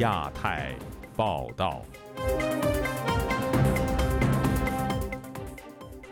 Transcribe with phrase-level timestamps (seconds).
[0.00, 0.74] 亚太
[1.14, 1.82] 报道，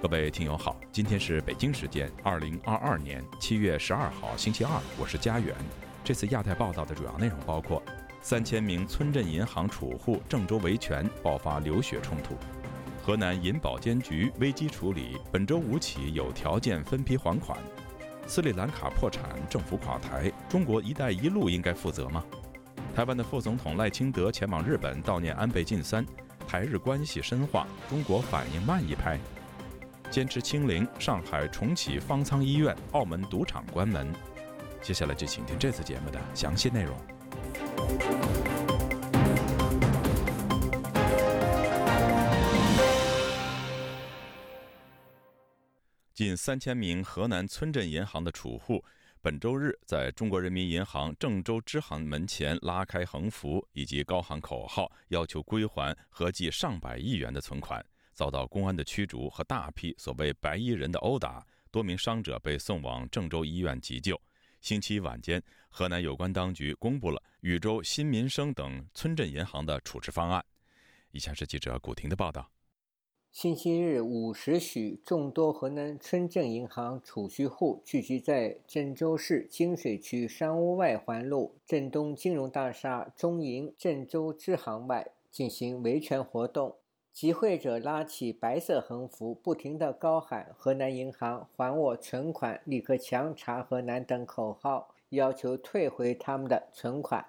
[0.03, 5.57] 各位听友好，今天是北京时间二零二二年七月十二号星期二，我是佳园。
[6.05, 7.83] 这次亚太报道的主要内容包括：
[8.21, 12.37] 三千名村镇银行储户郑州维权爆发流血冲突，
[13.03, 17.59] 河南银保监局危机处理，本周五起有条件分批还款，
[18.27, 22.23] 斯里兰卡破产政府垮台，中国“一带一路”应该负责吗？
[22.99, 26.05] 台湾的副总统赖清德前往日本悼念安倍晋三，
[26.49, 29.17] 台日关系深化，中国反应慢一拍，
[30.11, 34.13] 坚持清零，上海重启方舱医院，澳门赌场关门。
[34.83, 36.97] 接下来就请听这次节目的详细内容。
[46.13, 48.83] 近三千名河南村镇银行的储户。
[49.21, 64.21] 本周日在中国人民银行郑州支行门前拉开横幅以及高喊口号，要求归还合计上百亿元的存款，遭到公安的驱逐和大批所谓“白衣人”的殴打，多名伤者被送往郑州医院急救。
[64.61, 70.45] 星期一晚间，河南有关当局公布了禹州新民生等村镇银行的处置方案。
[71.11, 72.49] 以下是记者古婷的报道。
[73.39, 86.75] 星期日五时许，众多河南村镇银行储蓄户聚集在郑州市金水区商务外环路郑东金融大厦中银郑州支行外进行维权活动。
[87.13, 97.25] 集会者拉起白色横幅，不停地高喊“河南银行还我存款”“立刻强查河南”等口号，要求退回他们的存款。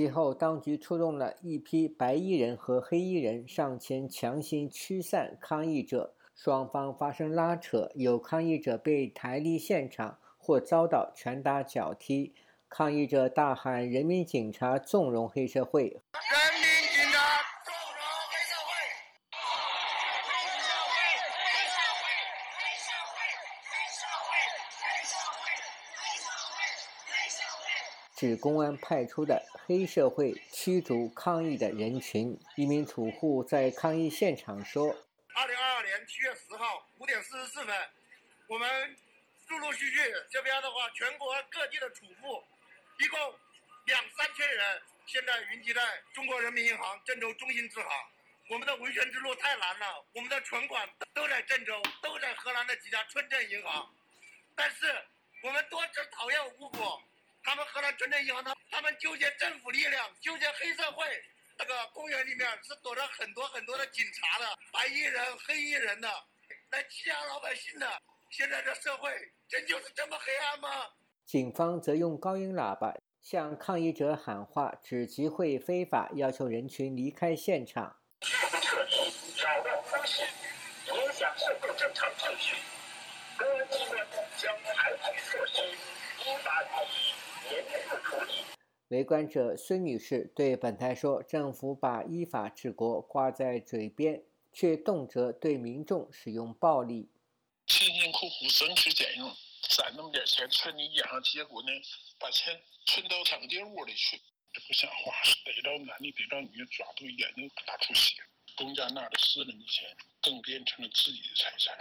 [0.00, 12.32] 随后，当局出动了一批白衣人和黑衣人上前强行驱散抗议者，双方发生拉扯，有抗议者被抬离现场或遭到拳打脚踢。
[12.66, 16.00] 抗议者大喊：“人民警察纵容黑社会！”
[28.22, 32.36] 是公安派出的黑社会驱逐抗议的人群。
[32.54, 34.92] 一名储户在抗议现场说
[35.34, 37.74] ：“二零二二年七月十号五点四十四分，
[38.46, 38.94] 我们
[39.48, 39.96] 陆陆续续
[40.28, 42.44] 这边的话，全国各地的储户
[43.02, 43.18] 一共
[43.86, 45.80] 两三千人，现在云集在
[46.12, 47.88] 中国人民银行郑州中心支行。
[48.50, 53.88] 我们的维权之路太难了，我们的存款都在郑州，都在河南的几家村镇银行，
[54.54, 54.84] 但是
[55.42, 57.00] 我们多次讨要无果。”
[57.42, 61.04] 他们河南村镇银行，他他们纠结政府力量，纠结黑社会。
[61.58, 66.08] 那个公园里面是躲着很多很多的警察的，白衣人、黑衣人的，
[66.70, 67.86] 来欺压老百姓的。
[68.30, 69.10] 现在的社会
[69.48, 70.68] 真就是这么黑暗吗？
[71.26, 77.96] 警方则用高音喇叭向抗议者喊话，指集会非法，要求人群离开现场。
[78.20, 80.22] 拒不扰乱秩序、
[80.88, 82.54] 影响社会正常秩序，
[83.38, 84.00] 公安机关
[84.36, 87.19] 将采取措施依法处理。
[88.88, 94.22] 围观者孙女士对本台说：“政府把依法治国挂在嘴边，
[94.52, 97.08] 却动辄对民众使用暴力。”
[97.66, 99.30] 辛辛苦苦省吃俭用
[99.68, 101.68] 攒那么点钱趁你眼上，结果呢，
[102.18, 104.20] 把钱存到他们窝里去，
[104.52, 105.12] 这不像话！
[105.44, 108.20] 逮到男的逮到女的，抓住眼睛打出血。
[108.56, 109.88] 公家拿的私人的钱，
[110.20, 111.74] 更变成了自己的财产。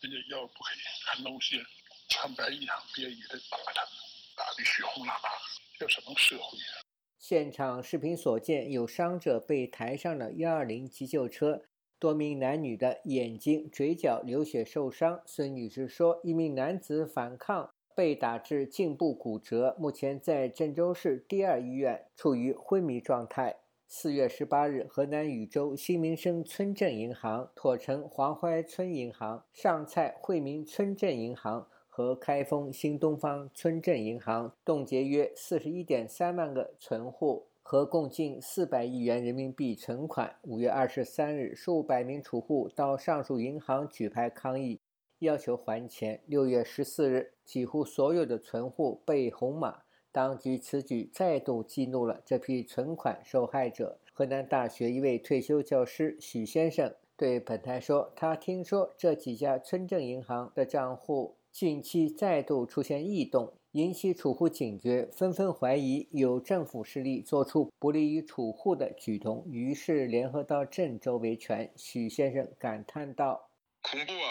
[0.00, 1.64] 人家要不给，还弄些
[2.08, 4.05] 穿白衣裳、别衣的打他们。
[4.36, 5.30] 打的血红喇叭，
[5.78, 6.84] 这什么社会啊！
[7.18, 11.62] 现场视频所见，有伤者被抬上了120急救车，
[11.98, 15.22] 多名男女的眼睛、嘴角流血受伤。
[15.24, 23.56] 孙女士说，一名男子反抗被打至颈部骨折，目前在郑州市第二医院处于昏迷状态。
[23.88, 31.66] 四月十八日，河南禹州新民生村镇银行、妥城黄淮村银行、上蔡惠民村镇银行。
[31.96, 40.36] 和开封新东方村镇银行冻结约四十一点三万个存户，和共近四百亿元人民币存款。
[40.42, 44.78] 五月二十三日，数百名储户到上述银行举牌抗议，
[45.20, 46.20] 要求还钱。
[46.26, 49.78] 六月十四日，几乎所有的存户被红码。
[50.12, 53.96] 当局此举再度激怒了这批存款受害者。
[54.12, 71.72] 河南大学一位退休教师许先生对本台说：“他听说这几家村镇银行的账户。”近期再度出现异动，引起储户警觉，纷纷怀疑有政府势力做出不利于储户的举动，于是联合到郑州维权。
[71.74, 73.48] 许先生感叹道
[73.80, 74.28] ：“恐怖啊！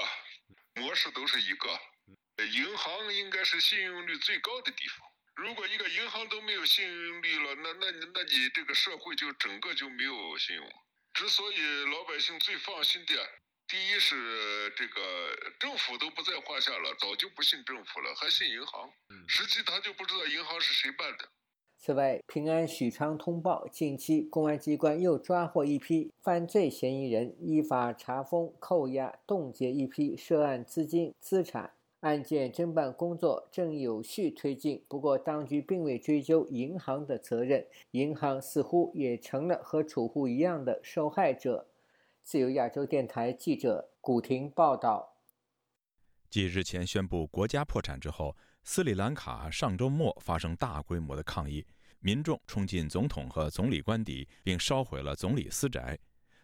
[0.75, 1.67] 模式都是一个，
[2.45, 5.07] 银行应该是信用率最高的地方。
[5.33, 10.63] 如果一个银行都没有信用率了，那那那你这个社会就整个就没有信用。
[11.15, 11.55] 之所以
[11.91, 13.13] 老百姓最放心的。”
[13.67, 14.15] 第一是
[14.77, 15.01] 这个
[15.59, 18.87] 政府都不在话下了，早就不信政府了，还信银行，
[19.27, 21.27] 实际他就不知道银行是谁办的。
[21.75, 31.71] 此外，平安许昌通报，近期公安机关又抓获一批犯罪嫌疑人，依法查封、扣押、冻结一批涉案资金、资产，
[32.01, 34.83] 案件侦办工作正有序推进。
[34.87, 41.65] 不过，当局并未追究银行的责任，银行似乎也成了和储户一样的受害者。
[42.25, 45.13] 自由亚洲电台记者古婷报道：
[46.31, 51.63] 继日前宣布国家破产之后，斯里兰卡上周末发生大规模的抗议，
[51.99, 55.95] 民众冲进总统和总理官邸，并烧毁了总理私宅。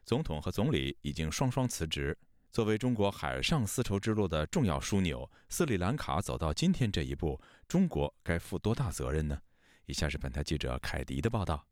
[0.06, 2.16] 总统和总理已经双双辞职。
[2.52, 9.42] 作为中国海上丝绸之路的重要枢纽，斯里兰卡走到今天这一步，中国该负多大责任呢？
[9.88, 11.71] 以下是本台记者凯迪的报道。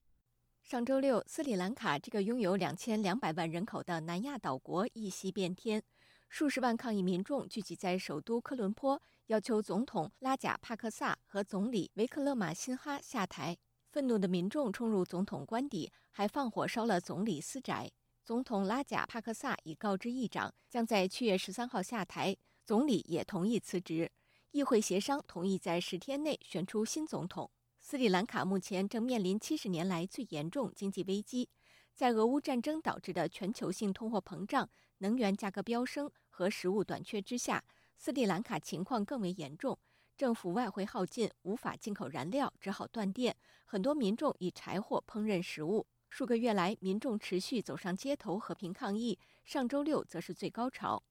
[0.69, 5.81] 上周六，斯里兰卡这个拥有两千两百万人口的南亚岛国一夕变天，
[6.29, 13.57] 数十万抗议民众聚集在首都科伦坡，要求总统拉贾帕克萨和总理维克勒马辛哈下台。
[13.91, 17.89] 愤怒的民众冲入总统官邸，还放火烧了总理私宅。
[18.23, 24.11] 总统拉贾帕克萨已告知议长，将在七月十三号下台，总理也同意辞职。
[24.51, 27.49] 议会协商同意在十天内选出新总统。
[27.89, 31.49] 斯里兰卡目前正面临七十年来最严重经济危机，
[31.95, 34.69] 在俄乌战争导致的全球性通货膨胀、
[34.99, 37.63] 能源价格飙升和食物短缺之下，
[37.97, 39.75] 斯里兰卡情况更为严重。
[40.15, 43.35] 政府外汇耗尽，无法进口燃料，只好断电。
[43.65, 45.83] 很多民众以柴火烹饪食物。
[46.11, 51.01] 数个月来，民众持续走上街头和平抗议，上周六则是最高潮。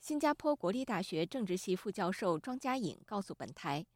[0.00, 3.86] 新加坡国立大学政治系副教授庄家颖告诉本台。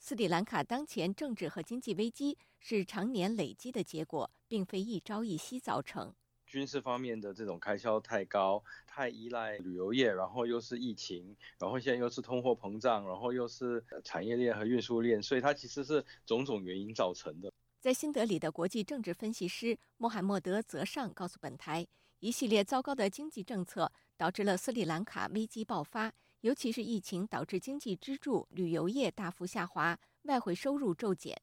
[0.00, 6.14] 斯里兰卡当前政治和经济危机是常年累积的结果，并非一朝一夕造成。
[6.46, 17.52] 军事方面的这种开销太高，太依赖旅游业，然后又是疫情，然后现在又是通货膨胀，然后又是产业链和运输链，所以它其实是种种原因造成的。
[17.80, 21.86] 在新德里的国际政治分析师穆罕默德·泽尚告诉本台，
[22.20, 26.10] 一系列糟糕的经济政策导致了斯里兰卡危机爆发。
[26.42, 31.36] 尤其是疫情导致经济支柱旅游业大幅下滑，外汇收入骤减。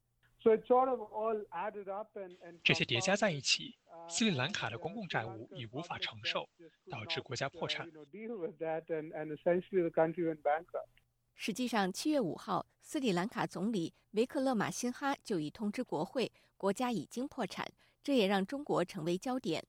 [2.63, 3.75] 这些叠加在一起，
[4.07, 6.47] 斯里兰卡的公共债务已无法承受，
[6.89, 7.89] 导致国家破产。
[11.35, 17.65] 实际上，七月五号，斯里兰卡总理维克勒马辛哈就已通知国会，国家已经破产。
[18.01, 19.61] 这也让中国成为焦点。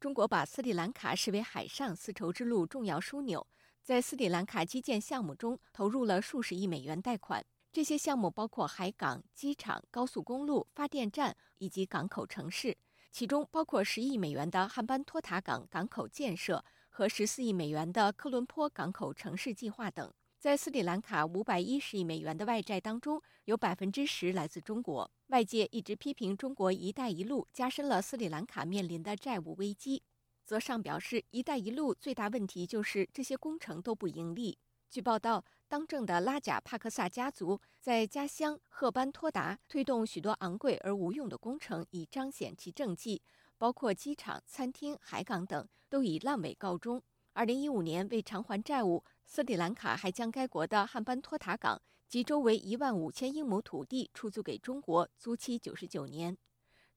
[0.00, 3.46] 中国把斯里兰卡视为海上丝绸之路重要枢纽。
[3.84, 12.76] 在斯里兰卡基建项目中投入了数十亿美元贷款，这些项目包括海港、机场、高速公路、发电站以及港口城市，
[13.10, 20.12] 其中包括十亿美元的汉班托塔港港口建设和十四亿美元的科伦坡港口城市计划等。
[20.38, 25.10] 在斯里兰卡五百一十亿美元的外债当中，有百分之十来自中国。
[25.28, 30.04] 外界一直批评中国“一带一路”加深了斯里兰卡面临的债务危机。
[30.52, 34.58] 则上表示，“一带一路”最大问题就是这些工程都不盈利。
[34.90, 43.22] 据报道，当政的拉贾帕克萨家族在家乡赫班托达推动许多昂贵而无用的工程，以彰显其政绩，
[43.56, 47.02] 包括机场、餐厅、海港等，都以烂尾告终。
[47.32, 56.36] 2015年为偿还债务，斯里兰卡还将该国的汉班托塔港及周围1万5000英亩土地出租给中国，租期99年。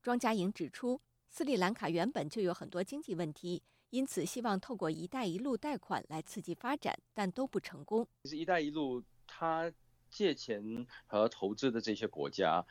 [0.02, 1.00] 庄家营指出。
[1.38, 8.08] 斯里兰卡原本就有很多经济问题，因此希望透过“一带一路”贷款来刺激发展，但都不成功。
[8.24, 9.70] 其实“一带一路”它
[10.10, 10.64] 借钱
[11.06, 12.66] 和投资的这些国家。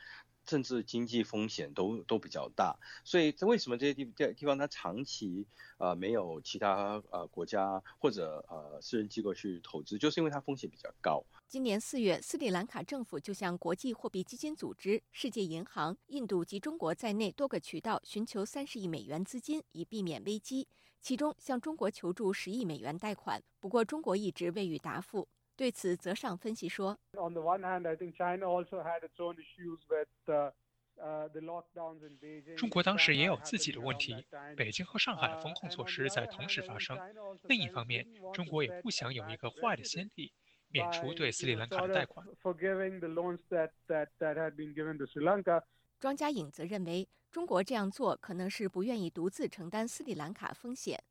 [0.45, 5.45] 政治经济风险都都比较大，所以为什么这些地地地方它长期
[5.77, 11.23] 呃没有其他呃国家或者呃私人机构去投资，就是因为它风险比较高。
[11.47, 20.67] 今年四月，斯里兰卡政府就向国际货币基金组织、世界银行、印度及中国在内多个渠道寻求三十亿美元资金，以避免危机。
[21.01, 25.27] 其中向中国求助十亿美元贷款，不过中国一直未予答复。
[25.55, 26.97] 对此，泽尚分析说
[32.57, 34.13] ：“中国当时也有自己的问题，
[34.57, 36.97] 北京和上海的封控措施在同时发生。
[37.43, 40.31] 另一方面，中国也不想有一个坏的先例，
[40.67, 42.25] 免除对斯里兰卡的贷款。”
[45.97, 51.01] 庄家颖则认为，中国这样做可能是不愿意独自承担斯里兰卡风险。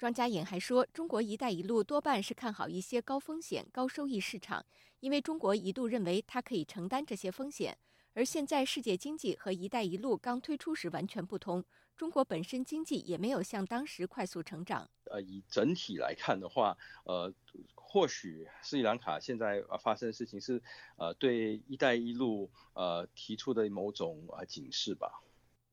[0.00, 4.64] 庄家颖还说，中国“一带一路”多半是看好一些高风险、高收益市场，
[5.00, 7.76] 因为中国一度认为它可以承担这些风险。
[8.14, 11.62] 而现在世界经济和“一带一路”刚推出时完全不同，
[11.98, 14.88] 中国本身经济也没有像当时快速成长。
[15.10, 17.30] 呃，以整体来看的话，呃，
[17.74, 20.62] 或许是斯里兰卡现在发生的事情是，
[20.96, 25.20] 呃，对“一带一路”呃提出的某种啊警示吧。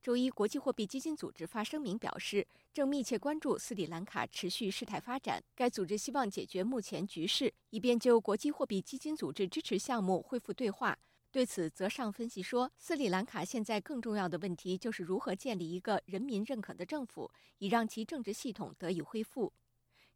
[0.00, 5.42] 周一，国际货币基金组织发声明表示，正密切关注斯里兰卡持续事态发展。
[5.56, 10.96] 该组织希望解决目前局势，以便就国际货币基金组织支持项目恢复对话。
[11.32, 17.28] 对此，泽尚分析说，斯里兰卡现在更重要的问题就是如何建立一个人民认可的政府，
[17.58, 19.52] 以让其政治系统得以恢复。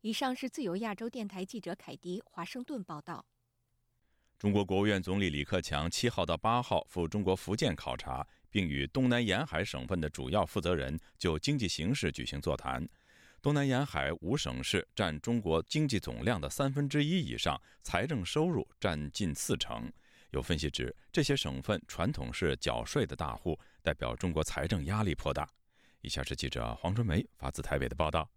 [0.03, 3.27] 以上是自由亚洲电台记者凯迪华盛顿报道。
[4.39, 8.25] 中国国务院总理李克强七号到八号赴中国福建考察。
[8.53, 12.87] 并与东南沿海省份的主要负责人就经济形势举行座谈。
[13.41, 19.91] 东南沿海五省市占中国经济总量的三分之一以上，财政收入占近四成。
[20.33, 25.49] 有分析指，这些省份传统是缴税的大户，代表中国财政压力颇大。
[26.03, 28.29] 以下是记者黄春梅发自台北的报道。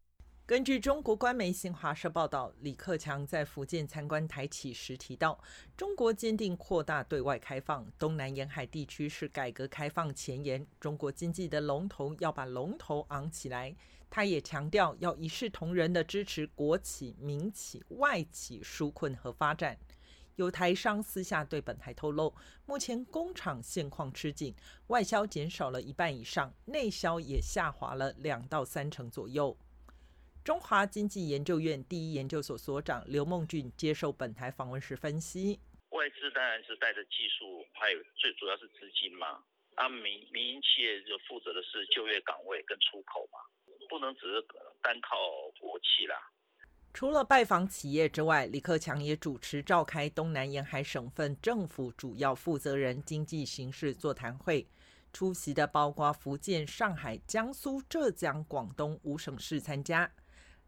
[0.48, 5.36] 根据中国官媒新华社报道，李克强在福建参观台企时提到
[5.76, 13.76] ：“中国坚定扩大对外开放，东南沿海地区是改革开放前沿，中国经济的龙头要把龙头昂起来。”
[14.08, 19.76] 他也强调要一视同仁的支持国企、民企、外企纾困和发展。
[20.36, 22.32] 有台商私下对本台透露，
[22.68, 24.54] 目前工厂现况吃紧，
[24.88, 29.58] 外销减少了一半以上，内销也下滑了两到三成左右。
[30.46, 35.60] 中华经济研究院第一研究所所长刘梦俊接受本台访问时分析：
[35.90, 39.42] 外资当然是带着技术，还有最主要是资金嘛。
[39.76, 43.40] 那民民营企业就负责的是就业岗位跟出口嘛，
[43.90, 44.42] 不能只是
[44.84, 45.16] 单靠
[45.60, 46.14] 国企啦。
[46.94, 54.68] 除了拜访企业之外，李克强也主持召开东南沿海省份政府主要负责人经济形势座谈会，
[55.12, 60.08] 出席的包括福建、上海、江苏、浙江、广东五省市参加。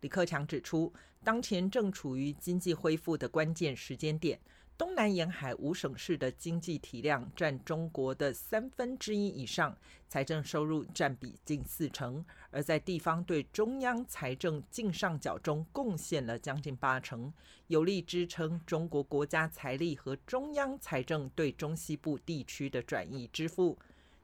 [0.02, 4.40] 李克强指出，当前正处于经济恢复的关键时间点。
[4.78, 9.76] 东南沿海五省市的经济体量占中国的三分之一以上，
[10.08, 17.34] 财政收入占比近四成，而在地方对中央财政净上缴中贡献了将近八成，
[17.66, 23.76] 有力支撑中国国家财力和中央财政对中西部地区的转移支付。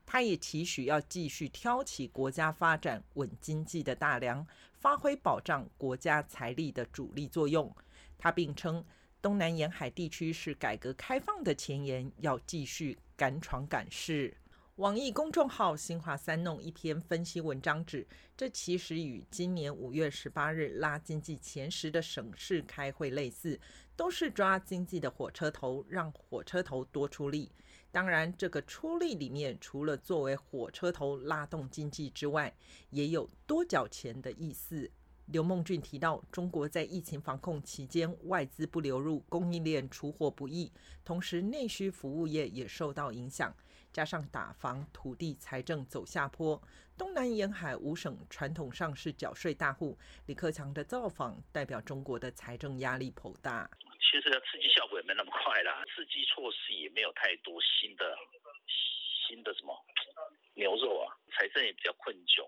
[0.06, 4.46] 他也期许要继续挑起国家发展稳经济的大梁。
[4.84, 7.74] 发挥保障国家财力的主力作用，
[8.18, 8.84] 他并称
[9.22, 14.36] 东南沿海地区是改革开放的前沿，要继续敢闯敢试。
[14.76, 23.58] 网易公众号“新华三弄”一篇分析文章指，这其实与今年五月十八日拉经济前十的省市开会类似，
[23.96, 27.50] 都是抓经济的火车头，让火车头多出力。
[27.94, 32.52] 当然，这个出力里面，除了作为火车头拉动经济之外，
[32.90, 34.90] 也有多缴钱的意思。
[35.28, 40.72] 刘梦俊提到，中国在疫情防控期间，外资不流入，供应链出货不易，
[41.06, 43.56] 同时内需服务业也受到影响。
[43.92, 46.60] 加上打房、土地、财政走下坡，
[46.98, 49.96] 东南沿海五省传统上是缴税大户。
[50.26, 53.70] 李克强的造访，代表中国的财政压力颇大。
[54.04, 58.04] 其实刺激效果也没那么快啦，刺激措施也没有太多新的
[59.28, 59.72] 新的什么
[60.56, 62.44] 牛肉啊，财政也比较困窘，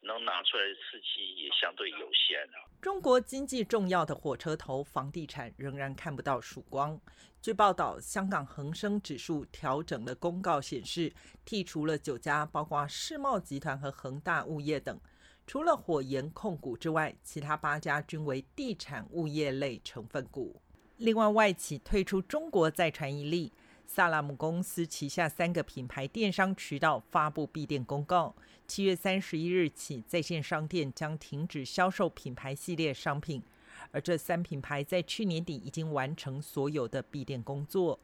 [0.00, 2.68] 能拿出来刺激也相对有限了。
[2.82, 7.00] 中国经济重要的火车头房地产仍然看不到曙光。
[7.40, 11.12] 据报道，香港恒生指数调整的公告显示，
[11.46, 15.00] 剔除了九家，包括世贸集团和恒大物业等。
[15.48, 20.60] 除了火岩控股之外，其他八家均为地产物业类成分股。
[20.98, 23.50] 另外，外企退出中国再传一例，
[23.86, 28.36] 萨拉姆公司旗下三个品牌电商渠道发布闭店公告，
[28.66, 33.42] 七月三十一日起，在线商店将停止销售品牌系列商品。
[33.90, 37.98] 而这三品牌在去年底已经完成所有的闭店工作。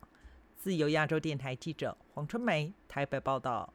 [0.56, 3.74] 自由亚洲电台记者黄春梅台北报道。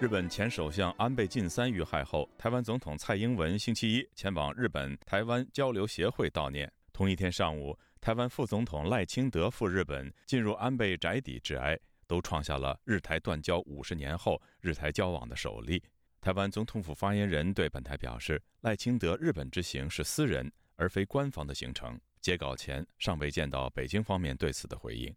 [0.00, 6.72] 日本前首相安倍晋三遇害后，台湾总统蔡英文星期一前往日本台湾交流协会悼念。
[6.90, 15.82] 同一天上午，台湾副总统赖清德赴日本进入安倍宅邸致哀，都创下了日台断交五十年后日台交往的首例。
[16.18, 22.00] 台湾总统府发言人对本台表示，赖清德日本之行是私人而非官方的行程。
[22.22, 25.14] 截稿前尚未见到北京方面对此的回应。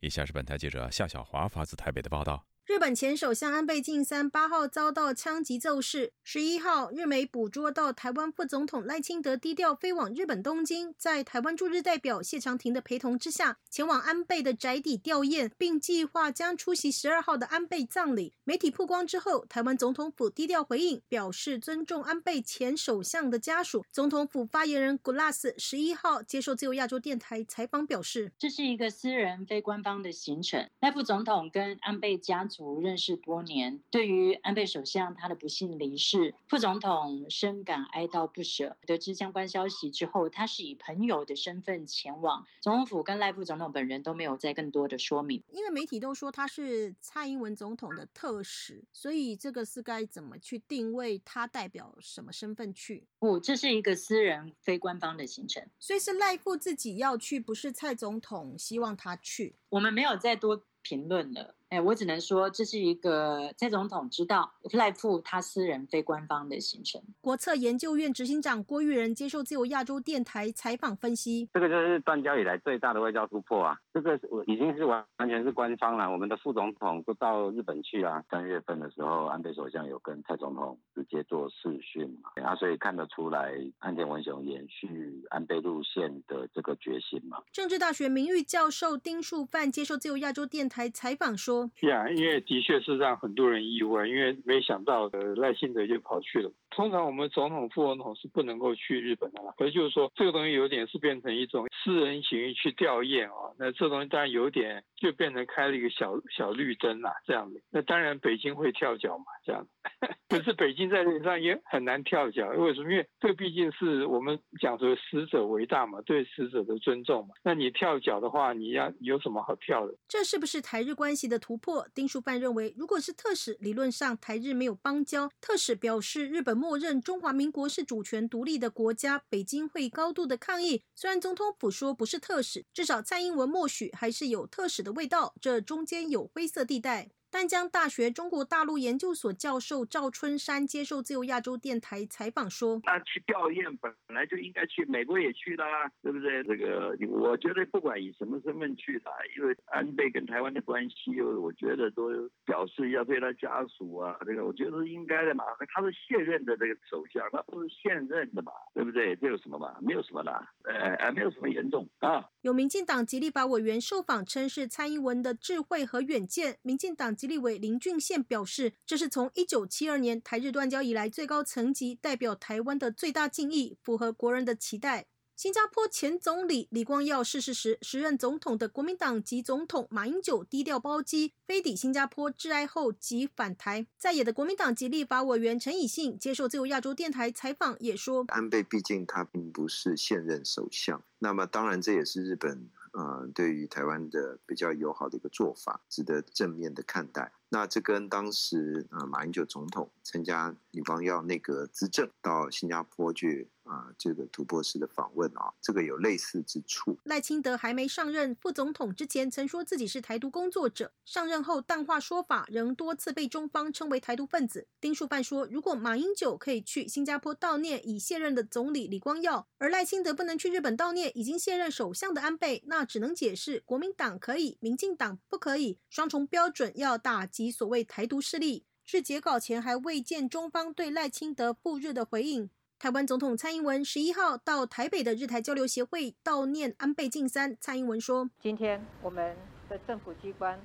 [0.00, 2.44] 以下是本台记者夏小华发自台北的报道。
[2.66, 18.34] 日本前首相安倍晋三八号遭到枪击奏事，十一号日媒捕捉到台湾副总统赖清德低调飞往日本东京，在台湾驻日代表谢长廷的陪同之下，前往安倍的宅邸吊唁，并计划将出席十二号的安倍葬礼。
[18.42, 23.84] 媒体曝光之后，台湾总统府低调回应，表示尊重安倍前首相的家属。
[23.92, 38.78] 总统府发言人 Gulas 十一号接受自由亚洲电台采访表示：“这是一个私人非官方的行程，赖副总统跟安倍家。”熟认识多年，对于安倍首相他的不幸离世，副总统深感哀悼不舍。
[38.86, 45.42] 得知相关消息之后，他是以朋友的身份前往总统府，跟赖副总统本人都没有再更多的说明。
[45.52, 51.20] 因为媒体都说他是蔡英文总统的特使，所以这个是该怎么去定位？
[51.26, 53.06] 他代表什么身份去？
[53.18, 59.56] 不，这是一个私人非官方的行程，所以是赖副自己要去，不是蔡总统希望他去。
[59.68, 61.55] 我们没有再多评论了。
[61.68, 67.02] 哎，我只能说，这是一个蔡总统知道赖富他私人非官方的行程。
[67.20, 73.76] 国策研究院执行长郭玉仁接受自由亚洲电台采访分析，这个就是断交以来最大的外交突破啊！
[73.92, 78.22] 这个已经是完完全是官方了，我们的副总统都到日本去啊。
[78.30, 87.42] 三月份的时候，安倍首相有跟蔡总统直接做视讯嘛，啊，所以看得出来安田文雄延续安倍路线的这个决心嘛。
[87.52, 91.55] 政治大学名誉教授丁树范接受自由亚洲电台采访说。
[91.78, 96.50] 是啊，因为的确是让很多人意外，因为没想到的赖信德就跑去了。
[96.70, 107.60] 通常我们总统、副总统是不能够去日本的啦，所以就是说这个东西有点是变成一种私人行为去吊唁啊，那这东西当然有点就变成开了一个小小绿灯啦，这样子。
[107.70, 109.66] 那当然北京会跳脚嘛，这样。
[110.28, 112.90] 可是北京在脸上也很难跳脚，为什么？
[112.90, 117.34] 因为这毕竟是我们讲说死者为大嘛，对死者的尊重嘛。
[117.44, 119.94] 那你跳脚的话，你要有什么好跳的？
[120.08, 121.86] 这是不是台日关系的突破？
[121.94, 126.55] 丁书范认为，如果是特使，理论上台日没有邦交，特使表示日本。
[126.56, 130.82] 默认中华民国是主权独立的国家，北京会高度的抗议。
[130.94, 137.10] 虽然总统府说不是特使，至少蔡英文默许还是有特使的味道，这中间有灰色地带。
[137.36, 146.42] 南江大学中国大陆研究所教授赵春山接受自由亚洲电台采访说：“那去吊唁本来就应该去，美国也去啦，对不对？
[146.44, 152.08] 这个我觉得不管以什么身份去的，因为安倍跟台湾的关系，我觉得都
[152.46, 155.44] 表示要对他家属啊，这个我觉得是应该的嘛。
[155.74, 159.14] 他是现任的这个首相，他不是现任的嘛，对不对？
[159.16, 159.76] 这有什么嘛？
[159.82, 162.24] 没有什么啦，呃，呃，没有什么严重啊。
[162.40, 175.06] 有民进党极力法委员受访称，是蔡英文的智慧和远见，民进党籍。”立委林俊宪表示，这是从一九七二年台日断交以来最高层级代表台湾的最大敬意，符合国人的期待。
[175.34, 183.86] 新加坡前总理李光耀逝世时，时任总统的国民党籍总统马英九低调包机飞抵新加坡致哀后即返台。
[183.98, 192.70] 在野的国民党籍立法委员陈以信接受自由亚洲电台采访也说，安倍毕竟他并不是现任首相，那么当然这也是日本。
[192.98, 197.30] 嗯，对于台湾的比较友好的一个做法，值得正面的看待。
[197.48, 206.96] 那这跟当时呃马英九总统参加李光耀那个资政到新加坡去啊这个突破式的访问啊，这个有类似之处。
[207.04, 214.66] 赖清德还没上任副总统之前，曾说自己是台独工作者；上任后淡化说法，仍多次被中方称为台独分子。
[214.80, 227.28] 丁树范说，如果马英九可以去新加坡悼念已卸任的总理李光耀，而赖清德不能去日本悼念已经卸任首相的安倍，那只能解释国民党可以，民进党不可以，双重标准要打。
[227.36, 232.48] 及所谓台独势力，至截稿前还未见中方对赖清德赴日的回应。
[232.78, 237.54] 台湾总统蔡英文十一号到台北的日台交流协会悼念安倍晋三。
[237.60, 239.36] 蔡英文说：“今天我们
[239.68, 240.58] 的政府机关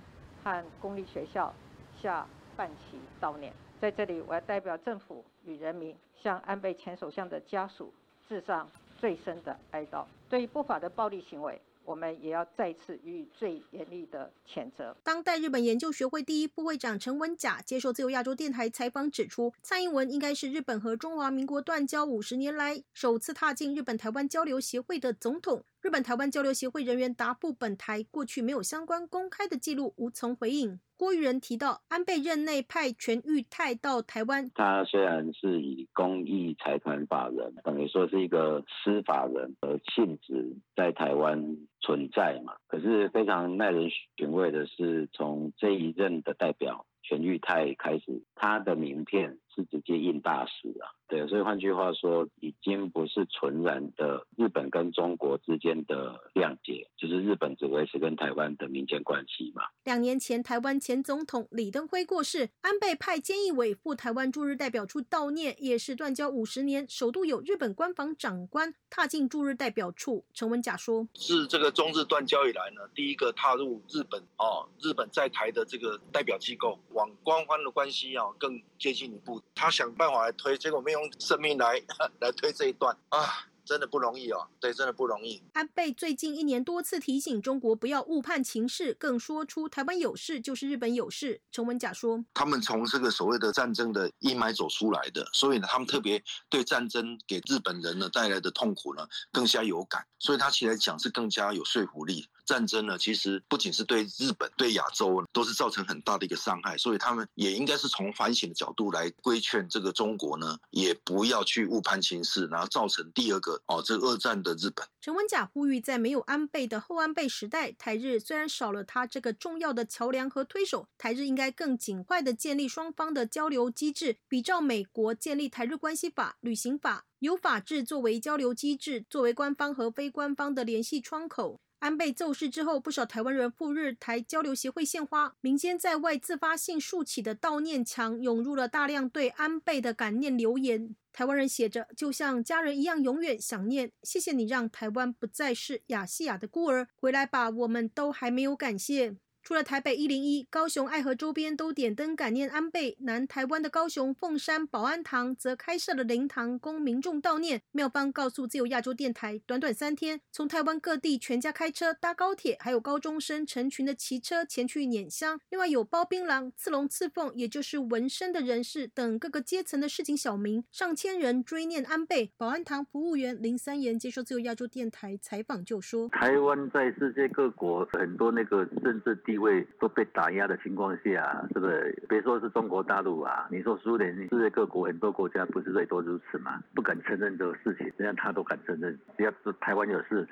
[0.45, 1.53] 和公立学校
[2.01, 7.93] 下半旗悼念，在这里，我要代表政府与人民向安倍前首相的家属
[8.29, 10.05] 致上最深的哀悼。
[10.29, 14.95] 对于不法的暴力行为。”我们也要再次予以最严厉的谴责。
[15.03, 25.65] 当代日本研究学会第一副会长陈文甲接受自由亚洲电台采访指出，蔡英文应该是日本和中华民国断交五十年来首次踏进日本台湾交流协会的总统。
[25.83, 30.79] 日本台湾交流协会人员答复本台，过去没有相关公开的记录，无从回应。
[30.95, 49.35] 郭玉仁提到，安倍任内派全玉泰到台湾，他虽然是以公益财团法人，等于说是一个司法人，的性质在台湾存在嘛，可是非常耐人寻味的是，从这一任的代表全玉泰开始，他的名片。
[49.65, 59.63] 直接印大使啊，对，所以换句话说，已经不是纯然的日本跟中国之间的谅解，就是日本只会是跟台湾的民间关系嘛。
[59.83, 70.25] 两年前，台湾前总统李登辉过世，安倍派菅义伟赴台湾驻日代表处悼念，也是断交五十年首度有日本官房长官踏进驻日代表处。
[70.33, 81.81] 陈文甲说：“是这个中日断交以来呢，第一个踏入日本哦，日本在台的这个代表机构，往官方的关系要更接近一步。”他想办法来推，结果没用生命来
[82.19, 83.19] 来推这一段啊，
[83.65, 84.47] 真的不容易哦。
[84.59, 85.41] 对，真的不容易。
[85.53, 91.41] 安倍最近一年多次提醒中国不要误判情势，更说出台湾有事就是日本有事。
[91.51, 102.27] 陈文甲说，他们从这个所谓的战争的阴霾走出来的，所以呢，他们特别对战争给日本人呢带来的痛苦呢更加有感，所以他其实讲是更加有说服力。
[102.45, 114.85] 战争呢，其实不仅是对日本、对亚洲都是造成很大的一个伤害，所以他们也应该是从反省的角度来规劝这个中国呢，也不要去误判形势，然后造成第二个哦，这二战的日本。
[115.01, 124.17] 陈文甲呼吁，在没有安倍的后安倍时代，台日虽然少了他这个重要的桥梁和推手，台日应该更尽快的建立双方的交流机制。
[124.27, 131.59] 比照美国建立台日关系法旅行法，有法制作为交流机制，作为官方和非官方的联系窗口。
[131.81, 140.95] 安倍奏事之后，不少台湾人赴日台交流协会献花，民间在外自发性竖起的悼念墙涌入了大量对安倍的感念留言。
[141.11, 143.91] 台湾人写着：“就像家人一样，永远想念。
[144.03, 157.61] 谢谢你让台湾不再是亚细亚的孤儿，回来吧，我们都还没有感谢。”除了台北一零一、高雄爱河周边都点灯感念安倍，南台湾的高雄凤山保安堂则开设了灵堂供民众悼念。
[157.71, 165.39] 妙方告诉自由亚洲电台，短短三天，从台湾各地全家开车、搭高铁，还有高中生成群的骑车前去碾乡。
[165.49, 172.31] 另外有包槟榔、刺龙、刺凤，也就是纹身的人士等各个阶层的市井小民，上千人追念安倍。
[172.37, 182.03] 保安堂服务员林三言接受自由亚洲电台采访就说：“台湾在世界各国很多那个政治。”地位都被打压的情况下，是不是？
[182.09, 186.61] 别说是中国大陆啊，你说苏联、世界各国很多国家不是最多如此吗？
[186.75, 188.93] 不敢承认这个事情，人家他都敢承认。
[189.17, 190.27] 只要是台湾有事，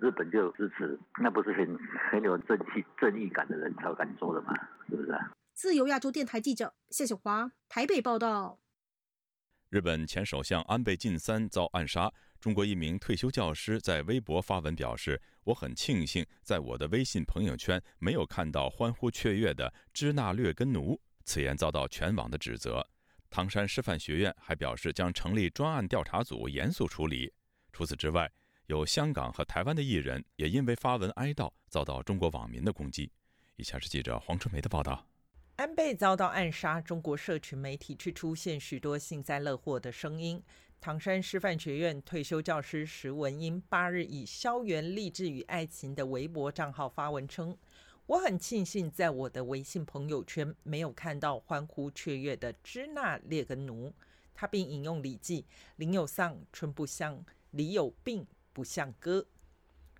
[0.00, 1.78] 日本就支持，那不是很
[2.10, 4.54] 很有正气、正义感的人才敢做的吗？
[4.88, 5.12] 是不是？
[5.52, 8.58] 自由亚洲电台记者谢小华，台北报道。
[9.68, 12.10] 日本前首相安倍晋三遭暗杀。
[12.42, 22.84] 中国一名退休教师在微博发文表示：“我很庆幸，在我的微信朋友圈没有看到欢呼雀跃的‘支那劣根奴’。”此言遭到全网的指责。
[23.30, 27.32] 唐山师范学院还表示将成立专案调查组，严肃处理。
[27.72, 28.28] 除此之外，
[28.66, 33.12] 有香港和台湾的艺人也因为发文哀悼，遭到中国网民的攻击。
[33.54, 35.06] 以下是记者黄春梅的报道。
[35.56, 40.42] 安倍遭到暗杀，中国社群媒体却出现许多幸灾乐祸的声音。
[40.80, 47.56] 唐山师范学院退休教师石文英八日以“校园励志与爱情”的微博账号发文称
[48.08, 53.92] ：“我很庆幸，在我的微信朋友圈没有看到欢呼雀跃的支那列根奴。”
[54.34, 55.42] 他并引用《礼记》
[55.76, 57.14] ：“林有丧，春不相；
[57.50, 59.26] 李有病，不相歌。”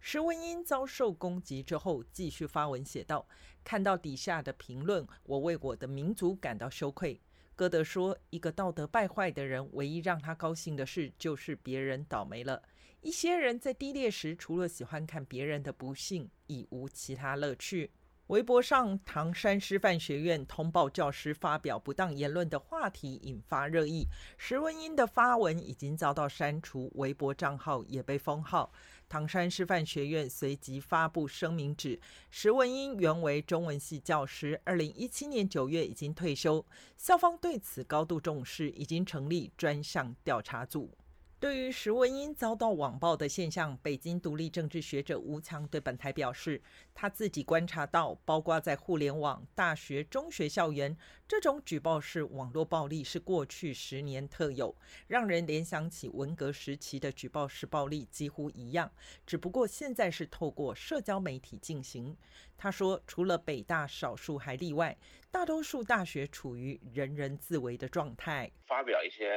[0.04, 3.24] 石文英遭受攻击之后，继续发文写道
[3.62, 7.20] ：“看到底下的评论，我为我的民族感到羞愧。”
[7.54, 12.64] 歌德说：“一个道德败坏的人，唯一让他高兴的事，就是别人倒霉了。
[13.00, 17.92] 一些人在低劣时，除了喜欢看别人的不幸，已无其他乐趣。”
[18.32, 24.06] 微博上，唐山师范学院通报教师发表不当言论的话题引发热议。
[24.38, 28.72] 石文英的发文已经遭到删除，微博账号也被封号。
[29.06, 36.64] 唐山师范学院随即发布声明，指石文英原为中文系教师，二零一七年九月已经退休。
[36.96, 40.96] 校方对此高度重视，已经成立专项调查组。
[41.42, 46.62] 对于石文英遭到网暴的现象，北京独立政治学者吴强对本台表示，
[46.94, 54.72] 他自己观察到，包括在互联网、大学、中学校园，这种举报式网络暴力是过去十年特有，
[55.08, 58.88] 让人联想起文革时期的举报式暴力几乎一样，
[59.26, 62.16] 只不过现在是透过社交媒体进行。
[62.56, 64.96] 他说，除了北大少数还例外，
[65.32, 69.32] 大多数大学处于人人自危的状态，发表一些，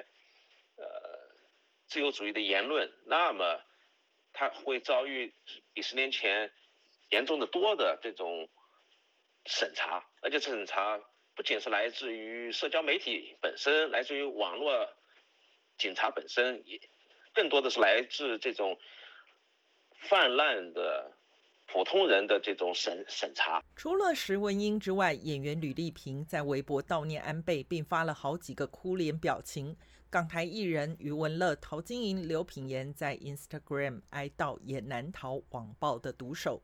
[0.76, 1.05] 呃。
[1.96, 3.58] 自由主义的言论，那么
[4.34, 5.34] 他会遭遇
[5.74, 6.52] 比十年前
[7.12, 8.50] 严重的多的这种
[9.46, 11.00] 审查，而且审查
[11.38, 14.90] 不仅是来自于社交媒体本身，来自于网络
[15.78, 16.78] 警察本身，也
[17.34, 18.78] 更多的是来自这种
[20.10, 21.10] 泛滥的
[21.68, 23.64] 普通人的这种审审查。
[23.78, 29.78] 除了石文英之外，演员吕丽萍在微博悼念安倍，并发了好几个哭脸表情。
[30.12, 36.62] 港台艺人余文乐、陶晶莹、刘品言在 Instagram 哀悼，也难逃网暴的毒手。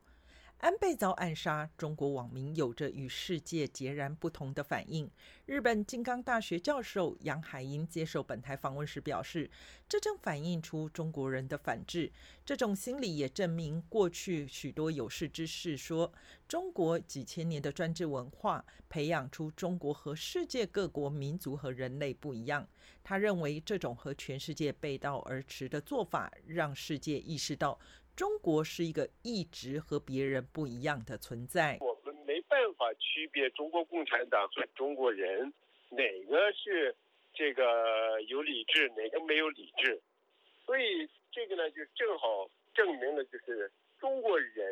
[0.61, 5.09] 安倍遭暗杀，中国网民有着与世界截然不同的反应。
[5.47, 9.49] 日本金冈大学教授杨海英接受本台访问时表示，
[9.89, 12.11] 这正反映出中国人的反制，
[12.45, 16.13] 这种心理也证明过去许多有识之士说，
[16.47, 22.69] 中国几千年的专制文化培养出中国和世界各国民族和人类不一样。
[23.03, 27.79] 他认为，这种和全世界背道而驰的做法，让世界意识到。
[28.15, 31.77] 中国是一个一直和别人不一样的存在。
[31.81, 35.51] 我们没办法区别中国共产党和中国人
[35.89, 36.93] 哪个是
[37.33, 39.99] 这个有理智，哪个没有理智。
[40.65, 44.69] 所以这个呢，就正好证明了，就是中国人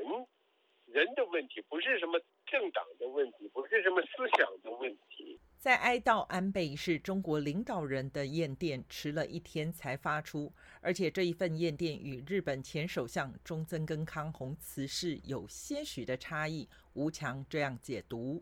[0.86, 5.39] 人的问题，不是什么政党的问题，不是什么思想的问题。
[5.60, 16.69] 在哀悼安倍是中国领导人的唁电迟了一天才发出，而且这一份唁电与日本前首相中曾根康弘辞世有些许的差异。
[16.93, 18.41] 吴强这样解读：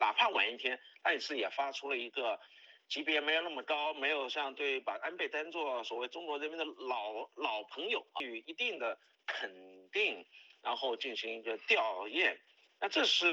[0.00, 2.36] 哪怕晚一天，但是也发出了一个
[2.88, 9.48] 级别没有那么高，没有像对把安倍当作所谓中国人民的老老朋友，给予一定的肯
[9.92, 10.26] 定，
[10.60, 12.36] 然后进行一个吊唁。
[12.80, 13.32] 那这是。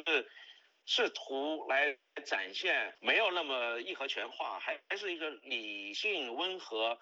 [0.91, 6.97] 试图来展现没有那么义和全化，还还是一个理性、温和、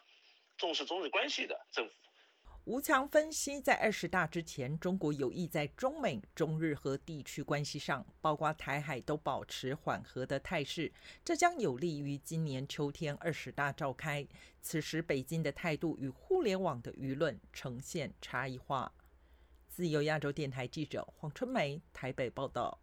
[0.58, 1.94] 重视中日关系的政府。
[2.66, 10.92] 吴强分析，在二十大之前，中国有意在中美、中日和地区关系上，包括台海，都保持缓和的态势，
[11.24, 14.28] 这将有利于今年秋天二十大召开。
[14.62, 18.92] 此时，北京的态度与互联网的舆论呈现差异化。
[19.70, 22.78] 自由亚洲电台记者黄春梅，台北报道。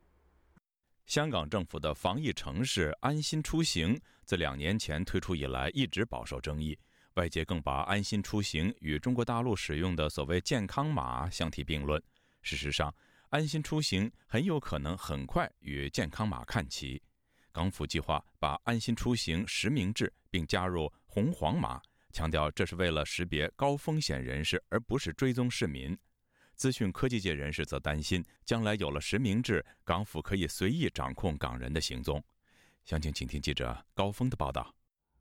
[1.07, 6.77] 香港政府的防疫城市“安心出行”自两年前推出以来，一直饱受争议。
[7.15, 12.03] 外界更把“安心出行”与中国大陆使用的所谓健康码相提并论。
[12.41, 12.93] 事实上
[13.29, 17.01] ，“安心出行”很有可能很快与健康码看齐。
[17.53, 21.81] 港府计划把“安心出行”实名制，并加入红黄码，
[22.15, 25.97] 强调这是为了识别高风险人士，而不是追踪市民。
[26.57, 32.23] 资讯科技界人士则担心，将来有了实名制，港府可以随意掌控港人的行踪。
[32.85, 34.73] 详情，请听记者高峰的报道。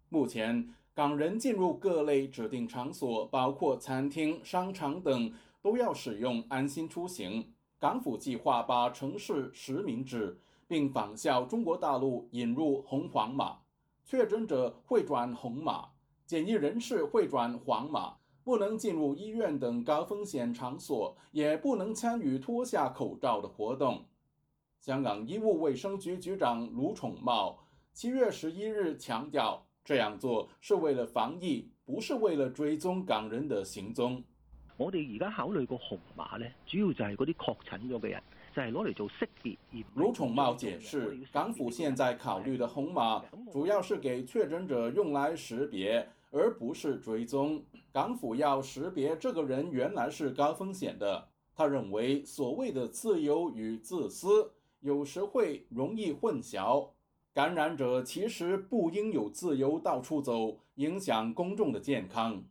[0.09, 7.51] 目前，港人进入各类指定场所，包括餐厅、商场等，都要使用“安心出行”。
[7.79, 13.57] 港府计划把城市实名制，并仿效中国大陆引入红黄码，
[14.05, 15.89] 确诊者会转红码，
[16.27, 18.17] 检疫人士会转黄码。
[18.43, 24.03] 不能进入医院等高风险场所，也不能参与脱下口罩的活动。
[24.81, 27.57] 香港医务卫生局局长卢宠茂
[27.93, 34.21] 七月十一日强调，这样做是为了防疫，不是为了追踪港人的行踪。
[34.75, 37.25] 我哋而家考虑个红码咧，主要就系嗰啲
[37.63, 39.57] 确诊咗嘅人，就系攞嚟做识别。
[39.95, 46.05] 盧宠茂解释，港府现在考虑的红码，主要是给确诊者用来识别。
[46.33, 51.27] 而不是追踪，港府要识别这个人原来是高风险的。
[51.55, 56.89] 他认为，所谓的自由与自私有时会容易混淆。
[57.35, 62.43] 感染者其实不应有自由到处走，影响公众的健康。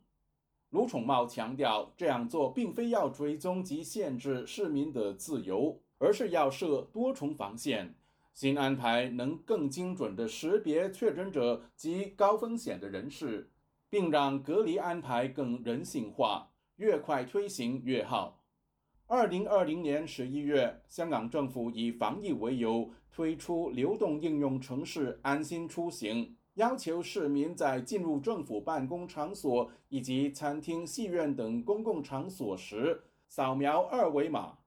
[0.69, 7.95] 卢宠茂强调，这样做并非要追踪及限制市民的自由，而是要设多重防线。
[8.33, 13.49] 新安排能更精准地识别确诊者及高风险的人士。
[13.93, 18.41] 并让隔离安排更人性化，越快推行越好。
[19.05, 34.57] 二零二零年十一月，香港政府以防疫为由推出流动应用城市“安心出行”，要求市民在进入政府办公场所以及餐厅、戏院等公共场所时扫描二维码。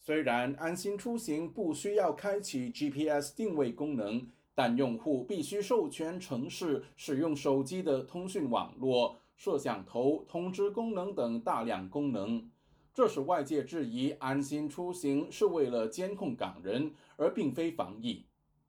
[0.00, 4.26] 虽然“安心出行”不需要开启 GPS 定位功能。
[4.54, 12.50] 但用户必须授权城市使用手机的通讯网络、摄像头、通知功能等大量功能，
[12.92, 18.26] 这使外界质疑“安心出行”是为了监控港人，而并非防疫。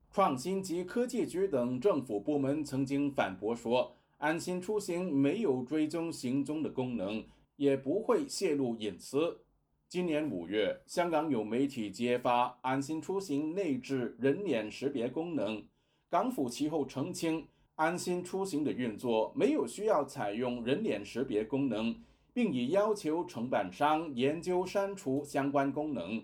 [0.09, 7.25] 创新及科技局等政府部门曾经反驳说，“安心出行”没有追踪行踪的功能，
[7.57, 9.39] 也不会泄露隐私。
[9.89, 15.63] 今年五月，香港有媒体揭发“安心出行”内置人脸识别功能。
[16.13, 21.95] 港府其后澄清，安心出行的运作没有需要采用人脸识别功能，
[22.35, 26.23] 并已要求承办商研究删除相关功能。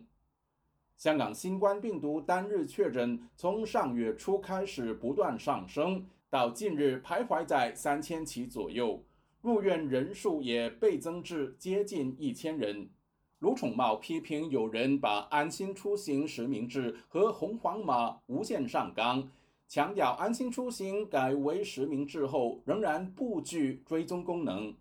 [0.96, 9.04] 香港新冠病毒单日确诊从上月初开始不断上升，到近日徘徊在三千起左右，
[9.42, 12.88] 入院人数也倍增至接近一千人。
[13.40, 19.28] 卢宠茂批评有人把安心出行实名制和红黄码无限上纲。
[19.70, 24.74] 强调安心出行改为实名制后，仍然不具追踪功能。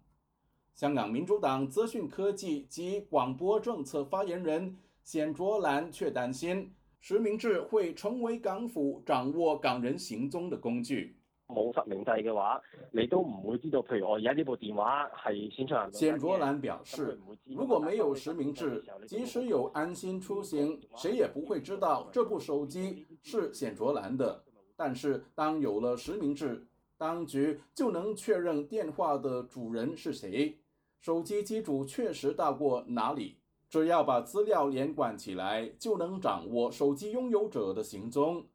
[0.75, 6.73] 香港民主党资讯科技及广播政策发言人冼卓兰却担心，
[7.03, 11.15] 实名制会成为港府掌握港人行踪的工具。
[11.49, 12.59] 冇实名制嘅话，
[12.91, 15.91] 你都唔会知道，譬如我而家呢部电话系先出嚟。
[16.01, 24.45] 冼卓兰表示，如果没有实名制，即使有安心出行，谁也不会知道这部手机是冼卓兰的。
[24.79, 30.57] 但是，当有了实名制，当局就能确认电话的主人是谁，
[31.01, 33.39] 手机机主确实到过哪里。
[33.69, 38.47] 只要把资料连贯起来，就能掌握手机拥有者的行踪。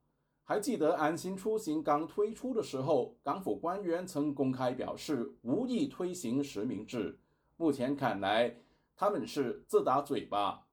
[0.45, 7.19] 还记得“安心出行”刚推出的时候，港府官员曾公开表示无意推行实名制。
[7.57, 8.55] 目前看来，
[8.95, 10.65] 他们是自打嘴巴。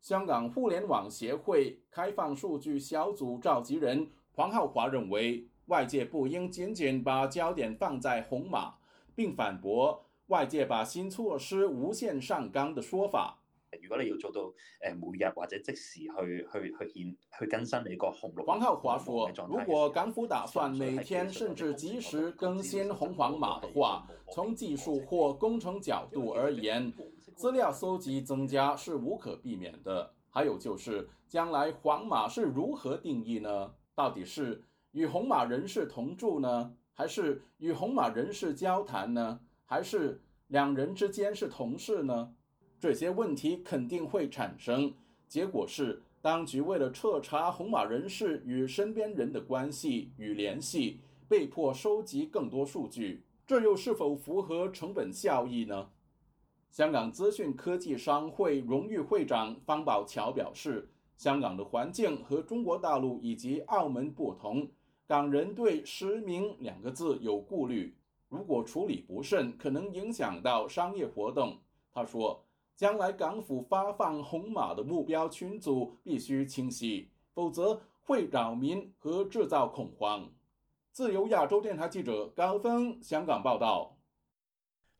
[0.00, 4.06] 香港互联网协会开放数据小组召集人。
[4.36, 8.74] 黄浩华认为，外界不应仅仅把焦点放在红马，
[9.14, 13.38] 并反驳外界把新措施无限上纲的说法。
[13.82, 14.42] 如果你要做到，
[14.82, 26.92] 诶，每日或者即时去去去现去更新你个红绿黄浩华说，如果港府打算每天甚至即时更新红黄马的话，从技术或工程角度而言，
[27.34, 30.12] 资料搜集增加是无可避免的。
[30.28, 33.70] 还有就是，将来黄马是如何定义呢？
[33.96, 42.34] 到底是与红马人士同住呢，还是与红马人士交谈呢，还是两人之间是同事呢？
[42.78, 44.92] 这些问题肯定会产生。
[45.26, 53.22] 结果是，当局为了彻查红马人士与身边人的关系与联系，被迫收集更多数据。
[53.46, 55.88] 这又是否符合成本效益呢？
[56.70, 60.90] 香港资讯科技商会荣誉会长方宝桥表示。
[61.16, 64.68] 香港的环境和中国大陆以及澳门不同，
[65.06, 67.96] 港人对“实名”两个字有顾虑。
[68.28, 71.58] 如果处理不慎，可能影响到商业活动。
[71.94, 80.28] 他说，将来港府发放红码的目标群组必须清晰，否则会扰民和制造恐慌。
[80.92, 83.95] 自由亚洲电台记者高峰香港报道。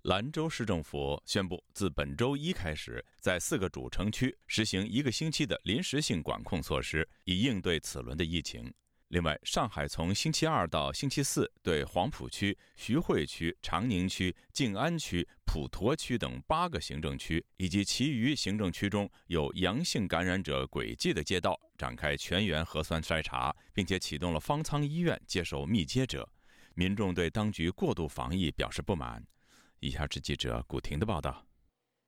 [0.07, 8.73] 兰州市政府宣布，自本周一开始，在四个主城区实行一个星期的临时性管控措施，以应对此轮的疫情。
[9.09, 26.29] 另外，上海从星期二到星期四，对黄浦区、徐汇区、长宁区、静安区、普陀区等八个行政区以及其余行政区中有阳性感染者轨迹的街道，展开全员核酸筛查，并且启动了方舱医院接受密接者。
[26.77, 29.27] 民众对当局过度防疫表示不满。
[29.81, 31.45] 以下是记者古婷的报道：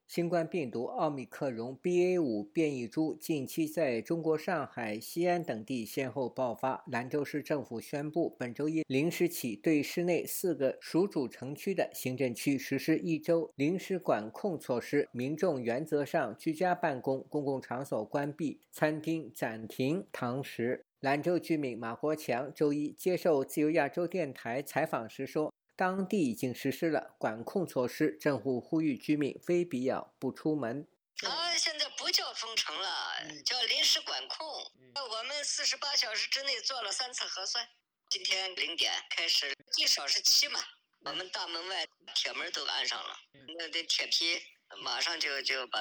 [0.07, 6.83] 新冠病毒奥密克戎 BA.5 变异株近期在中国上海、西安等地先后爆发。
[6.87, 20.83] 兰州市政府宣布，本周一零时起，对市内四个属主城区的行政区实施一周临时管控措施，民众原则上居家办公，公共场所关闭，餐厅暂停堂食。
[21.01, 25.53] 兰州居民马国强周一接受自由亚洲电台采访时说。
[25.79, 30.85] 当地已经实施了管控措施，政府呼吁居民非必要不出门。
[31.23, 33.13] 啊，现在不叫封城了，
[33.47, 34.73] 叫临时管控。
[34.97, 37.65] 那我们四十八小时之内做了三次核酸，
[38.11, 40.59] 今天零点开始，最少是七嘛。
[41.05, 43.15] 我们大门外铁门都安上了，
[43.57, 44.37] 那的铁皮
[44.83, 45.81] 马上就就把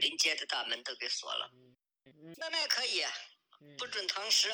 [0.00, 1.48] 临街的大门都给锁了。
[2.40, 3.04] 外卖可以，
[3.78, 4.48] 不准堂食。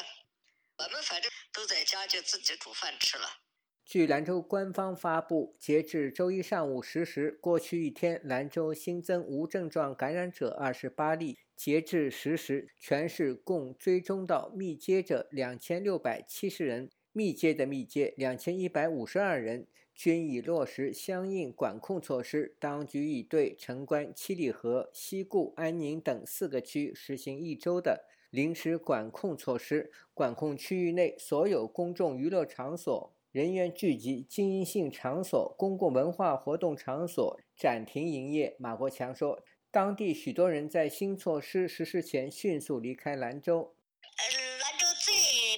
[0.77, 3.44] 我们反正都在家就自己煮饭吃了。
[3.85, 11.37] 据兰州官方发布，截至周一上午十时，过去一天兰州新增无症状感染者二十八例。
[11.55, 22.57] 截至十时，全市共追踪到密接者两千六百七十人，密接的密接两千一百五十二人，均已落实相应管控措施。
[22.59, 33.14] 当局已对城关、七里河、西固、安宁等四个区实行一周的临时管控措施，管控区域内所有公众娱乐场所。
[33.35, 37.19] 人员聚集、经营性场所、公共文化活动场所
[37.59, 38.55] 暂停营业。
[38.61, 43.75] 马国强说，当地许多人在新措施实施前迅速离开兰州。
[43.99, 44.31] 呃，
[44.63, 45.11] 兰州最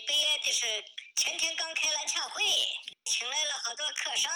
[0.08, 0.64] 悲哀的是，
[1.20, 2.40] 前天刚开兰洽会，
[3.04, 4.32] 请来了好多客商，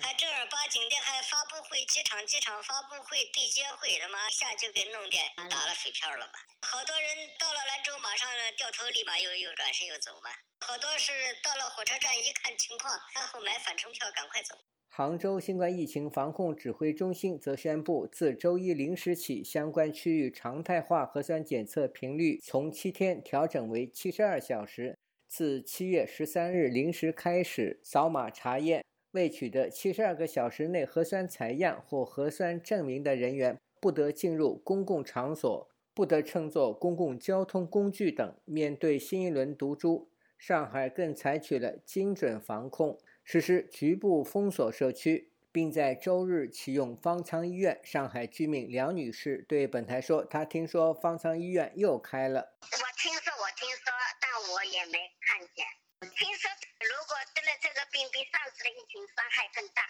[0.00, 4.16] 还正儿八经的还发布会、机场机场发布会对接会的吗？
[4.30, 5.20] 一下就给弄点
[5.50, 6.32] 打了水漂了吧。
[6.64, 8.24] 好多人到了兰州，马上
[8.56, 10.30] 掉头，立马又又转身又走嘛。
[10.62, 11.10] 好多是
[11.42, 14.54] 到了火车站一看情况，然后买返程票，赶快走。
[14.92, 24.96] 杭州新冠疫情防控指挥中心则宣布，自周一零时起，相关区域常态化核酸检测频率从七天调整为七十二小时。
[25.26, 38.32] 自七月十三日零时开始，扫码查验未取得七十二个小时内核酸采样或核酸证明的人员，不得进入公共场所，不得乘坐公共交通工具等。
[38.44, 40.09] 面对新一轮毒株。
[40.40, 47.78] 上海更采取了精准防控，实施局部封锁社区，并在周日启用方舱医院。
[47.84, 55.60] 上海居民梁女士对本台说：“她听说方舱医院又开了，我听说，我听说，但我也没看见。
[56.08, 56.48] 听说，
[56.88, 59.82] 如果得了这个病，比上次的疫情伤害更大。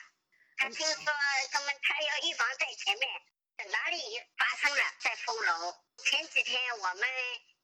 [0.58, 1.12] 她听说
[1.52, 3.06] 他们，他要预防在前面，
[3.70, 4.02] 哪里
[4.36, 5.72] 发生了再封楼。
[5.98, 7.06] 前几天我们。”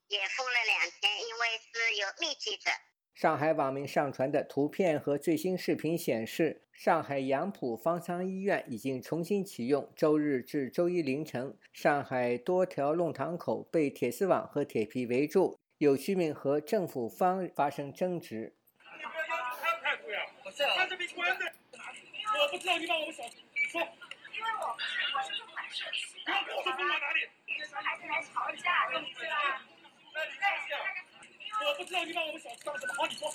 [0.08, 2.70] 也封了两天，因为是有密集者。
[3.14, 9.90] 上海网民上传的图片和最新视频显示，上海杨浦方舱医院已经重新启用。
[9.96, 18.54] 周日至周一凌晨，上海多条弄堂口被铁丝网和铁皮围住，有居民和政府方发生争执。
[18.78, 23.38] 不要要他们态度他这边关着，我不知道你把我们小区
[23.72, 24.76] 说，因为我们
[25.16, 27.20] 我是从买社区，你说哪里？
[27.48, 29.66] 你说孩子来吵架，对不对啊？
[30.16, 33.06] 我不知道你把我们小区当什么好？
[33.06, 33.28] 你说，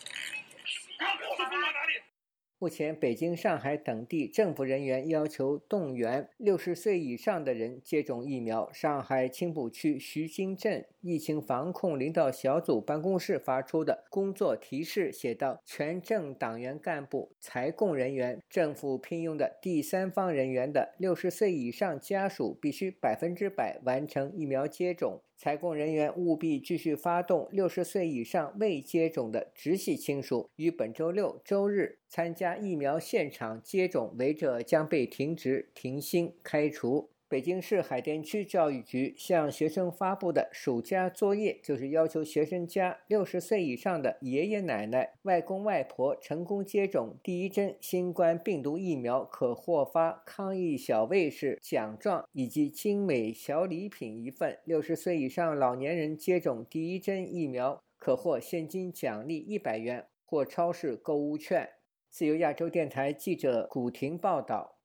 [2.58, 8.72] 目前，北京、上海等地政府人员要求动员六十岁以上的人接种疫苗。
[8.72, 37.11] 上海青浦区徐泾镇疫情防控领导小组办公室发出的工作提示写道：“全镇党员干部、财供人员、政府聘用的第三方人员的六十岁以上家属必须百分之百完成疫苗接种。”采供人员务必继续发动六十岁以上未接种的直系亲属于本周六、周日参加疫苗现场接种，违者将被停职、停薪、开除。
[37.32, 61.70] 北京市海淀区教育局向学生发布的暑假作业，就是要求学生家六十岁以上的爷爷奶奶、外公外婆成功接种第一针新冠病毒疫苗，可获发“抗疫小卫士”奖状以及精美小礼品一份；六十岁以上老年人接种第一针疫苗，可获现金奖励一百元或超市购物券。
[62.10, 64.81] 自由亚洲电台记者古婷报道。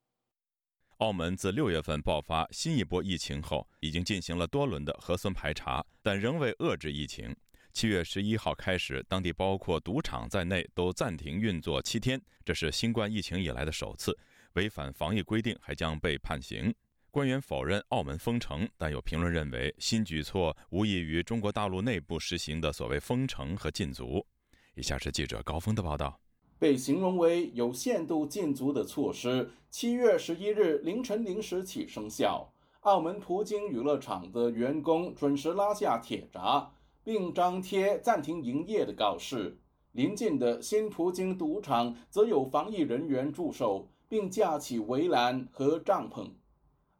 [0.97, 7.35] 澳门自六月份爆发新一波疫情后，已经进行了多轮的核酸排查，但仍未遏制疫情。
[7.71, 14.17] 七月十一号开始，当地包括赌场在内都暂停运作七天，这是新冠疫情以来的首次。
[14.53, 16.73] 违反防疫规定还将被判刑。
[17.11, 24.25] 官员否认澳门封城，但有评论认为，新举措无异于中国大陆内部实行的所谓封城和禁足。
[24.73, 26.19] 以下是记者高峰的报道。
[26.59, 32.51] 被形容为有限度禁足的措施，七月十一日凌晨零时起生效。
[32.81, 36.71] 澳门葡京娱乐场的员工准时拉下铁闸，
[37.03, 39.57] 并张贴暂停营业的告示。
[39.91, 46.29] 临近的新葡京赌场则有防疫人员驻守，并架起围栏和帐篷。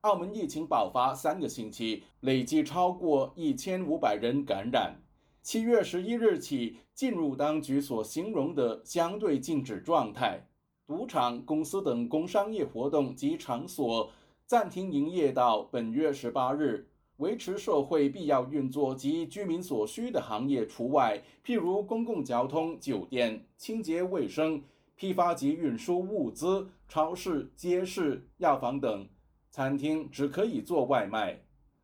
[0.01, 5.01] 澳门疫情爆发三个星期，累计超过一千五百人感染。
[5.41, 6.77] 七月十一日起。
[6.97, 10.47] 进入当局所形容的相对静止状态，
[10.87, 14.09] 赌场、公司等工商业活动及场所
[14.47, 16.87] 暂停营业到本月十八日，
[17.17, 24.63] 维持社会必要运作及居民所需的行业除外，譬如公共交通、酒店、清洁卫生、
[24.95, 29.07] 批发及运输物资、超市、街市、药房等。
[29.51, 31.39] 餐厅只可以做外卖。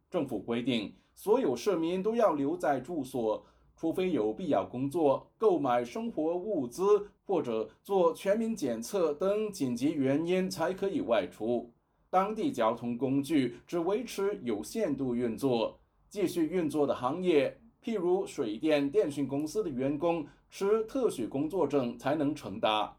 [0.10, 3.46] 政府规定，所有市民都要留在住所。
[3.84, 11.70] 除非有必要工作、购买生活物资或者做全民检测等紧急原因，才可以外出。
[12.10, 15.78] 当地交通工具只维持有限度运作。
[16.08, 22.96] 继续运作的行业，譬如水电、电讯公司的员工，持特许工作证才能承搭。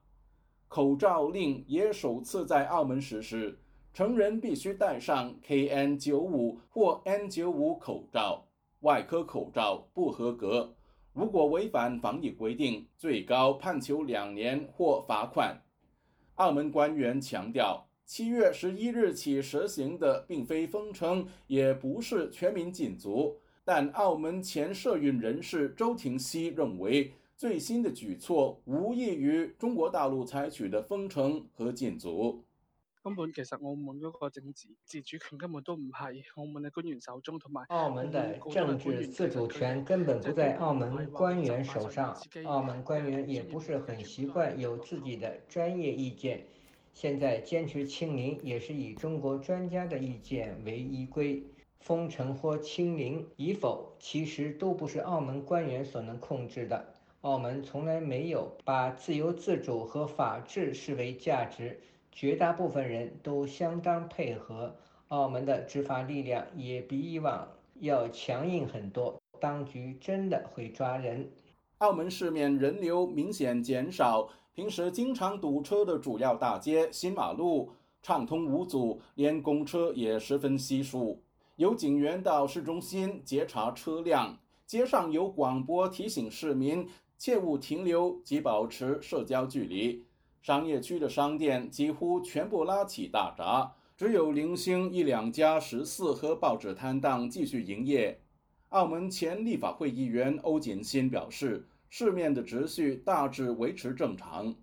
[0.68, 3.58] 口罩令也首次在澳门实施，
[3.94, 8.43] 成人必须戴上 KN95 或 N95 口罩。
[8.84, 10.76] 外科口罩不合格，
[11.14, 15.58] 如果违反防疫规定，最高判囚两年或罚款。
[16.34, 23.38] 澳门官员强调，七月十一日起实行的并非封城，也不是全民禁足。
[23.64, 32.43] 但澳门前社运人士周庭熙认为，最新的举措无异于中国大陆采取的封城和禁足。
[33.04, 42.16] 根本其實，澳门嗰個政治自主權根本都唔係澳门嘅官員手中，同埋澳門的政治自主權根本不在澳門官員手上。
[42.46, 46.46] 澳門官員也不是很習慣有自己的專業意見。
[46.94, 51.44] 現在堅持清零也是以中國專家嘅意見為依归，
[51.80, 56.82] 封城或清零以否，其實都不是澳門官員所能控制的。
[57.20, 61.78] 澳門從來沒有把自由自主和法治視為價值。
[62.14, 64.72] 绝大部分人都相当配合，
[65.08, 67.46] 澳门的执法力量也比以往
[67.80, 71.28] 要强硬很多，当局真的会抓人。
[71.78, 81.20] 澳门市面人流明显减少，平时经常堵车的主要大街新马路畅通无阻，连公车也十分稀疏。
[81.56, 86.86] 有警员到市中心截查车辆，街上有广播提醒市民
[87.18, 90.03] 切勿停留及保持社交距离。
[90.44, 98.20] 商业区的商店几乎全部拉起大闸，只有零星一两家食肆和报纸摊档继续营业。
[98.68, 104.54] 澳门前立法会议员欧锦新表示，市面的秩序大致维持正常。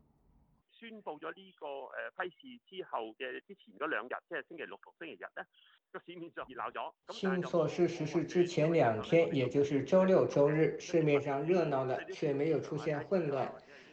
[0.69, 1.65] 宣布咗呢个
[1.95, 5.45] 诶批示之后嘅之前嗰两日，即系星期六同星期日咧，
[5.91, 6.91] 个市面上热闹咗。
[7.11, 13.51] 新措施实施之前两天，也就是周六周日，市面上热闹了，却没有出现混乱。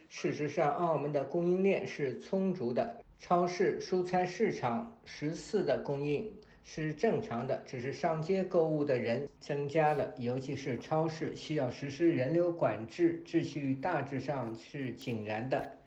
[0.09, 6.33] 事实上，澳门的供应链是充足的，超市、蔬菜市场、十四的供应
[6.63, 15.77] 是正常的，只是上街购物的人增加了，尤其是超市需要实施人流管制，秩序大致上是井然的。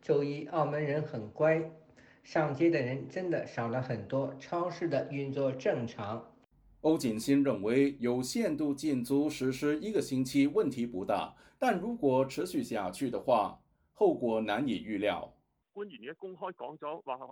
[0.00, 1.68] 周一，澳门人很乖，
[2.22, 6.24] 上街的人真的少了很多，超市的运作正常。
[6.82, 13.56] 欧锦欣认为，有限度禁足实施一个星期问题不大，但如果持续下去的话，
[13.94, 15.32] 后果难以预料。
[15.72, 17.26] 官员也公开讲咗，话呢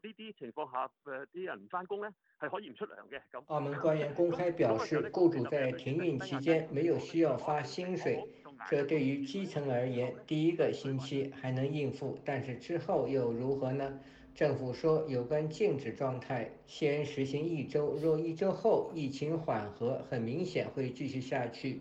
[0.00, 2.10] 啲情况下，诶，啲人唔翻工咧，
[2.40, 3.20] 系可以唔出粮嘅。
[3.46, 8.22] 澳门官员公开表示，雇主在停运期间没有需要发薪水。
[8.68, 13.98] 这对于基层而言，第一个星期还能应付，但是之后又如何呢？
[14.34, 21.80] 政府说，有关静止状态，先实行一周，若一周后疫情缓和，很明显会继续下去；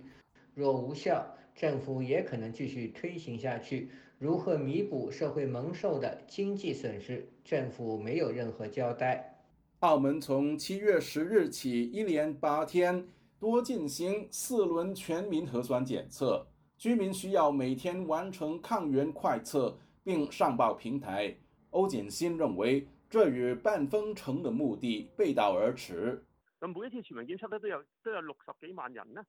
[0.53, 1.25] 若无效，
[1.59, 9.37] 政府也可能继续推行下去，如何弥补社会蒙受的经济损失，政府没有任何交代。
[9.79, 13.05] 澳门从七月十日起，一连八天
[13.37, 16.47] 多进行四轮全民核酸检测，
[16.77, 21.35] 居民需要每天完成抗原快测并上报平台。
[21.71, 26.23] 欧锦新认为，这与半封城的目的背道而驰。
[26.61, 29.21] 每一次全民检测都有都有六十几万人呢。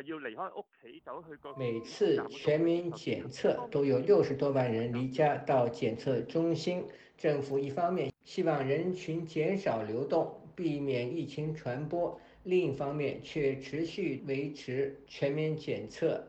[0.00, 1.28] 要屋企走去
[1.58, 6.82] 每次全民检测都有六十多万人离家到检测中心。
[7.18, 16.26] 政府一方面希望人群减少流动，避免疫情传播；另一方面却持续维持全民检测，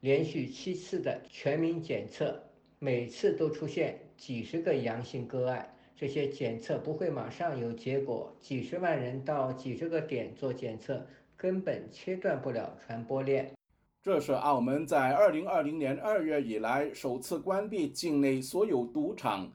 [0.00, 2.40] 连续七次的全民检测，
[2.78, 5.68] 每次都出现几十个阳性个案。
[5.96, 11.04] 这些检测不会马上有结果，几十万人到几十个点做检测。
[11.42, 13.50] 根本切断不了传播链。
[14.00, 19.50] 这是澳门在2020年2月以来首次关闭境内所有赌场。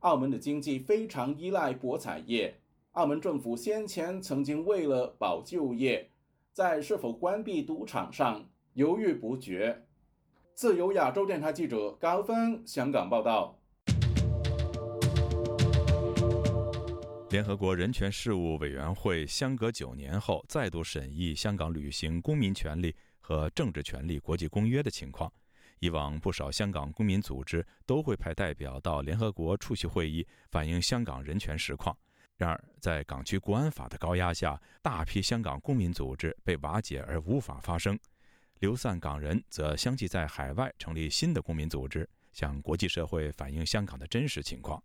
[0.00, 2.54] 澳门的经济非常依赖博彩业。
[2.92, 6.08] 澳门政府先前曾经为了保就业，
[6.52, 9.82] 在是否关闭赌场上犹豫不决。
[10.54, 13.61] 自由亚洲电台记者高峰香港报道。
[17.32, 25.32] 联合国人权事务委员会相隔九年后再度审议香港履行公民权利和政治权利国际公约的情况。
[25.78, 31.96] 以往不少香港公民组织都会派代表到联合国出席会议，反映香港人权实况。
[32.36, 37.98] 然而，在港区国安法的高压下，大批香港公民组织被瓦解而无法发声，
[38.58, 44.80] 流散港人则相继在海外成立新的公民组织，向国际社会反映香港的真实情况。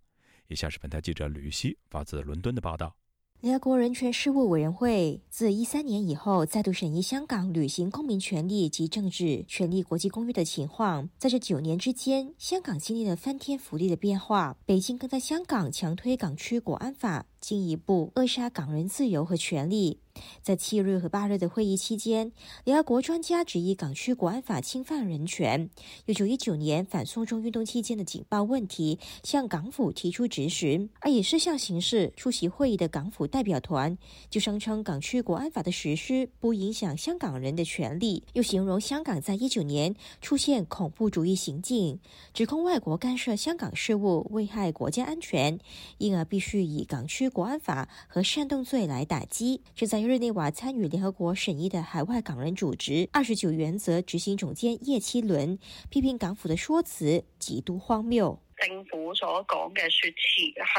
[0.48, 1.78] 以下是本台记者吕曦。
[1.90, 2.96] 发自伦敦的报道。
[3.42, 11.08] 联合国人权事务委员会自一三年以后再度审议香港履行公民权利及政治权利国际公约的情况。
[11.20, 14.58] 在这九年之间，香港经历了翻天覆地的变化。
[14.66, 20.00] 北京更在香港强推港区国安法，进一步扼杀港人自由和权利。
[20.42, 22.32] 在七日和八日的会议期间，
[22.64, 25.70] 联合国专家质疑港区国安法侵犯人权。
[26.06, 30.90] 一九一九年反送中运动期间的警报问题，向港府提出质询。
[31.02, 33.98] 而以事项形式出席会议的港府代表团，
[34.30, 42.00] 就声称港区国安法的实施不影响香港人的权利，又形容香港在一九年出现恐怖主义行径，
[42.34, 45.60] 指控外国干涉香港事务、危害国家安全，
[45.98, 49.62] 因而必须以港区国安法和煽动罪来打击。
[49.76, 60.16] 这在日内瓦参与联合国审议的海外港人组织二十九原则执行总监叶七伦批评港府的说辞极度荒谬，政府所讲的说辞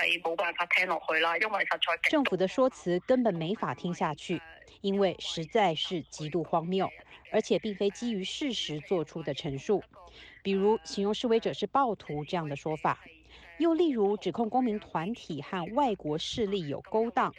[0.01, 4.41] 系冇办法听落去啦，因为实在政府的说辞根本没法听下去，
[4.81, 6.89] 因为实在是极度荒谬，
[7.31, 9.85] 而且并非基于事实做出的陈述，
[10.43, 12.99] 比如形容示威者是暴徒这样的说法，
[13.59, 17.35] 又例如指控公民团体和外国势力有勾当。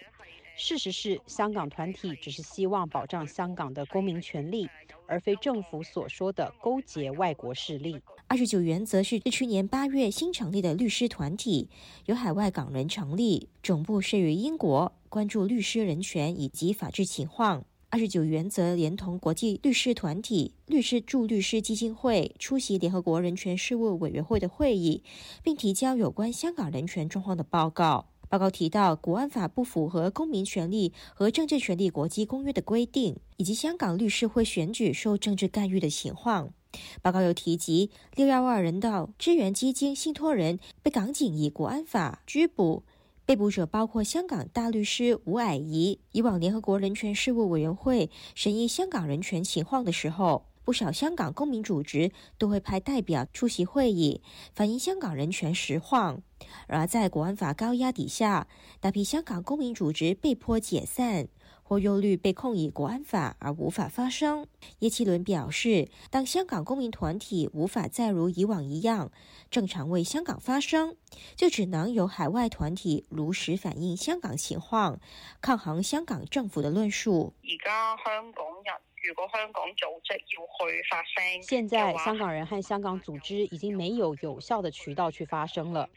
[0.61, 4.67] 事实是，香港团体只是希望保障香港的公民权利，
[5.07, 7.95] 而非政府所说的勾结外国势力。
[8.27, 11.69] 二十九原则是去年八月新成立的律师团体，
[12.07, 17.63] 由海外港人成立，总部设于英国，关注律师人权以及法治情况。
[17.89, 25.01] 二十九原则连同国际律师团体律师助律师基金会出席联合国人权事务委员会的会议，
[25.41, 28.08] 并提交有关香港人权状况的报告。
[28.29, 36.53] 报告提到，国安法不符合公民权利和政治权利国际公约的规定，以及香港律师会选举受政治干预的情况。
[37.01, 42.83] 报告又提及，六幺二人道支援基金信托人被港警以国安法拘捕，
[43.25, 45.99] 被捕者包括香港大律师吴霭仪。
[46.11, 50.48] 以往联合国人权事务委员会审议香港人权情况的时候。
[50.63, 54.21] 不少香港公民组织都会派代表出席会议，
[54.53, 56.21] 反映香港人权实况。
[56.67, 58.47] 而，在国安法高压底下，
[58.79, 61.27] 大批香港公民组织被迫解散，
[61.63, 64.45] 或忧虑被控以国安法而无法发声。
[64.79, 69.11] 叶启伦表示，当香港公民团体无法再如以往一样
[69.49, 70.95] 正常为香港发声，
[71.35, 74.99] 就只能由海外团体如实反映香港情况，
[75.41, 77.33] 抗衡香港政府的论述。
[77.43, 78.83] 而家香港人。
[79.07, 85.89] 如果香港组织要去发声，现在香港人和香港组织已经没有有效的渠道去发声了。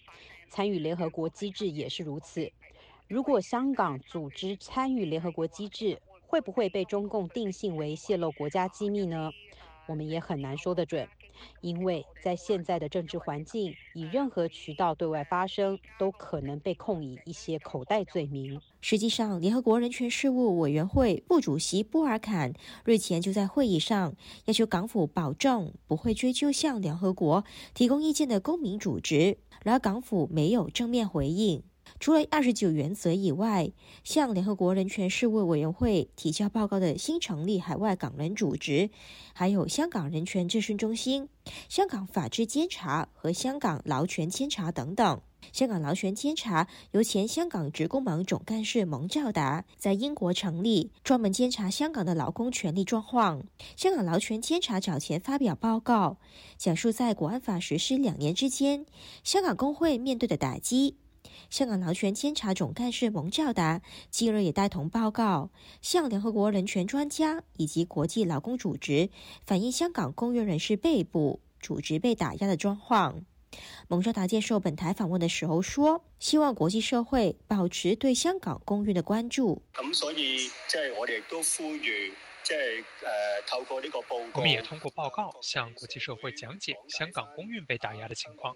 [0.49, 2.49] 参与联合国机制也是如此。
[3.09, 9.31] 如果香港组织参与联合国机制，会不会被中共定性为泄露国家机密呢？
[9.87, 11.09] 我们也很难说得准。
[11.61, 18.61] 因为在现在的政治环境，以任何渠道对外发声，都可能被控以一些口袋罪名。
[18.81, 22.53] 实际上，联合国人权事务委员会副主席波尔坎
[22.85, 24.15] 日前就在会议上
[24.47, 31.63] 要求港府保证不会追究向联合国提供意见的公民组织，然而港府没有正面回应。
[32.03, 33.71] 除了二十九原则以外，
[34.03, 38.91] 向联合国人权事务委员会提交报告的新成立海外港人组织，
[39.33, 41.29] 还有香港人权咨询中心、
[41.69, 45.21] 香港法治监察和香港劳权监察等等。
[45.53, 53.45] 香港劳权监察由前香港职工盟总干事蒙兆达在英国成立，专门监察香港的劳工权利状况。
[53.77, 56.17] 香港劳权监察早前发表报告，
[56.59, 58.87] 讲述在国安法实施两年之间，
[59.23, 60.97] 香港工会面对的打击。
[61.51, 63.81] 香港劳权监察总干事蒙兆达
[64.11, 69.11] 近日也带同报告，向联合国人权专家以及国际劳工组织
[69.47, 73.23] 反映香港公约人士被捕、组织被打压的状况。
[73.87, 82.09] 蒙兆达接受本台访问的时候说：“希望国际社会保持对香港公运的关注。”咁所以即系我哋亦都呼吁，
[82.43, 88.55] 即系诶透过呢个报告，我们也通过报告向国际社会讲解香港公运被打压的情况。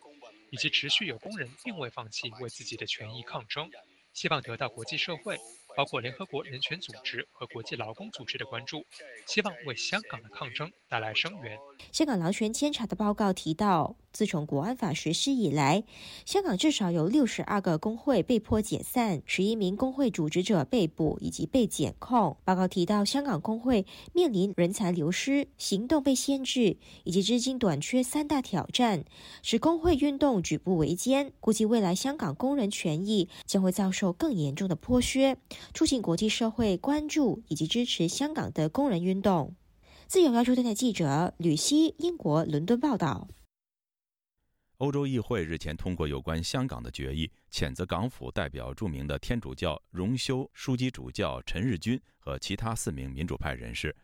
[0.50, 3.68] 以及持续有工人并未放弃为自己的权益抗争，
[4.12, 5.36] 希望得到国际社会。
[5.76, 8.78] 包括联合国人权组织和国际劳工组织的关注，
[9.26, 11.58] 希望为香港的抗争带来声援。
[11.92, 15.84] 香港劳权监察的报告提到，自从国安法实施以来，
[16.24, 22.38] 香港至少有六十二个工会被迫解散，十一名工会组织者被捕以及被检控。
[22.46, 29.04] 报告提到，香港工会面临人才流失、行动被限制以及资金短缺三大挑战，
[29.42, 31.32] 使工会运动举步维艰。
[31.40, 35.36] 估计未来香港工人权益将会遭受更严重的剥削。
[35.74, 39.54] 促进国际社会关注以及支持香港的工人运动。
[40.06, 43.26] 自由亚洲电台记者吕希，英国伦敦报道。
[44.78, 53.94] 欧洲议会日前通过有关香港的决议，谴责港府代表著名的天主教荣休枢机主教陈日军和其他四名民主派人士。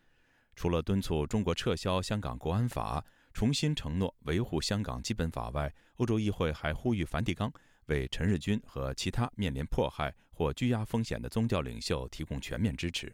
[0.55, 3.03] 除了敦促中国撤销香港国安法，
[3.33, 7.51] 重新承诺维护香港基本法外，欧洲议会还呼吁梵蒂冈。
[7.87, 13.13] 为陈日军和其他面临迫害或拘押风险的宗教领袖提供全面支持。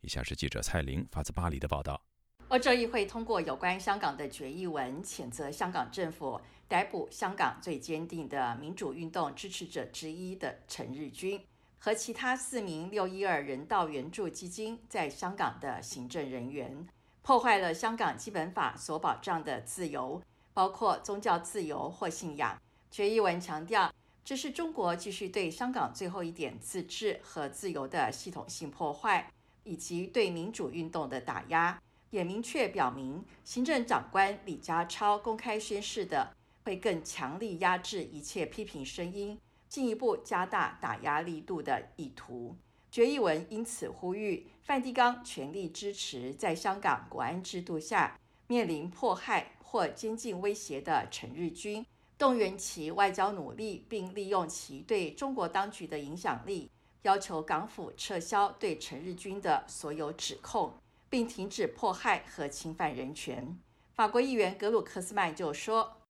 [0.00, 2.00] 以下是记者蔡玲发自巴黎的报道：
[2.48, 11.40] 欧洲议会通过有关香港的决议文，谴责香港政府逮捕香港最坚定的民主运动支持者之一的陈日军
[11.78, 16.86] 和其他四名“六一二”人道援助基金在香港的行政人员，
[17.22, 22.60] 破坏了香港基本法所保障的自由，包括宗教自由或信仰。
[22.90, 23.90] 决议文强调。
[24.30, 29.28] 这是中国继续对香港最后一点自治和自由的系统性破坏，
[29.64, 39.36] 以及对民主运动的打压，也明确表明行政长官李家超公开宣誓的会更强力压制一切批评声音，
[39.68, 42.54] 进一步加大打压力度的意图。
[42.88, 48.16] 决议文因此呼吁范蒂冈全力支持，在香港国安制度下
[48.46, 51.84] 面临迫害或监禁威胁的陈日军。
[52.20, 63.58] 动员其外交努力，并利用其对中国当局的影响力，要求港府撤销对陈日军的所有指控，并停止迫害和侵犯人权。
[63.94, 66.02] 法国议员格鲁克斯曼就说：“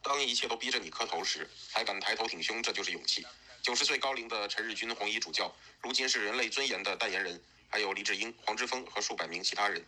[0.00, 3.26] 当一切都逼着你磕头时，还敢抬头挺胸，这就是勇气。”
[3.60, 5.52] 九十岁高龄的陈日军红衣主教，
[5.82, 9.84] 如今是人类尊严的代言人，还有黎志英、黄之锋和数百名其他人。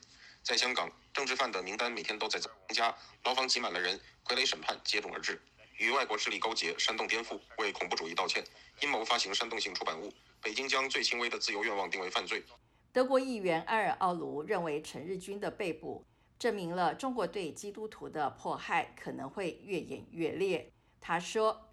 [0.47, 2.95] 在香港，政治犯的名单每天都在增加，
[3.25, 5.43] 牢房挤满了人，傀儡审判接踵而至。
[5.77, 8.45] 与外国势力勾结、煽动颠覆、为恐怖主义道歉、
[8.81, 10.09] 阴谋发行煽动性出版物，
[10.41, 12.45] 北京将最轻微的自由愿望定为犯罪。
[12.93, 16.07] 德国议员埃尔奥卢认为，陈日军的被捕
[16.39, 20.71] 证明了中国对基督徒的迫害可能会越演越烈。
[21.01, 21.71] 他说：“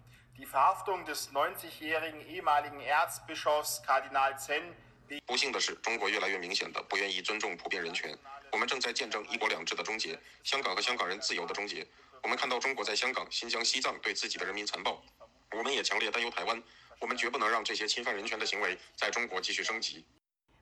[5.24, 8.12] 不幸的是，中国越来越明显的不愿意尊重普遍人权。”
[8.54, 11.84] 我们正在见证一国两制的终结，香港和香港人自由的终结。
[12.22, 15.02] 我们看到中国在香港、新疆、西藏对自己的人民残暴，
[15.50, 16.62] 我们也强烈担忧台湾。
[17.00, 20.04] 我们绝不能让这些侵犯人权的行为在中国继续升级。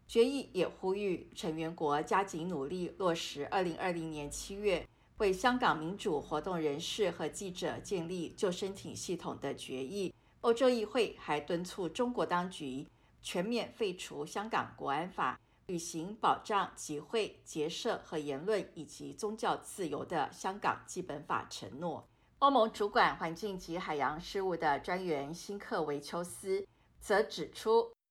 [0.09, 4.87] 决议也呼吁成员国加紧努力落实2020年7月
[5.19, 10.15] 为香港民主活动人士和记者建立救生艇系统的决议。
[10.41, 12.87] 欧洲议会还敦促中国当局
[13.23, 15.39] 全面废除香港国安法。
[15.67, 22.09] 履行保障集会、结社和言论以及宗教自由的香港基本法承诺。
[22.41, 26.67] 欧盟主管环境及海洋事务的专员辛克维丘斯
[27.01, 27.93] 则指出，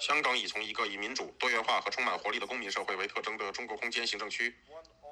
[0.00, 4.54] 香港已从一个以民主、多元化和充满活力的公民社会为特征的中国空间行政区，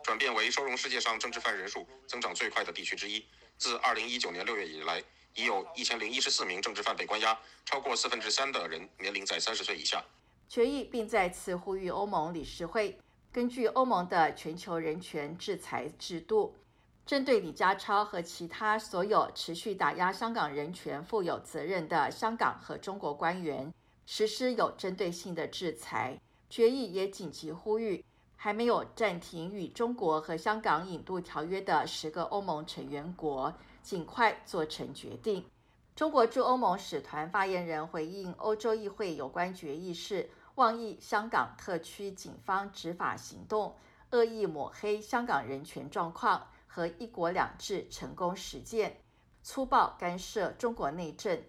[0.02, 3.26] 转变为收容世界上政治犯人数增长最快的地区之一。
[3.58, 5.02] 自2019年6月以来，
[5.36, 10.02] 已有一千零一十四名政治犯被关押，超过四分之三的人年龄在三十岁以下。
[10.48, 12.98] 决议并再次呼吁欧盟理事会，
[13.30, 16.56] 根据欧盟的全球人权制裁制度，
[17.04, 23.70] 针对李家超和其他所有持续打压香港人权、负有责任的香港和中国官员，
[24.06, 26.18] 实施有针对性的制裁。
[26.48, 28.02] 决议也紧急呼吁，
[28.36, 33.52] 还没有暂停与中国和香港引渡条约的十个欧盟成员国。
[33.86, 35.46] 尽快做成决定。
[35.94, 43.76] 中国驻欧盟使团发言人回应欧洲议会有关决议是妄议香港特区警方执法行动，
[44.10, 48.98] 恶意抹黑香港人权状况和“一国两制”成功实践，
[49.44, 51.40] 粗暴干涉中国内政。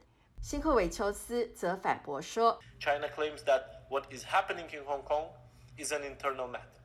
[0.43, 5.29] 辛克韦丘斯则反驳说：“China claims that what is happening in Hong Kong
[5.79, 6.76] is an internal matter.”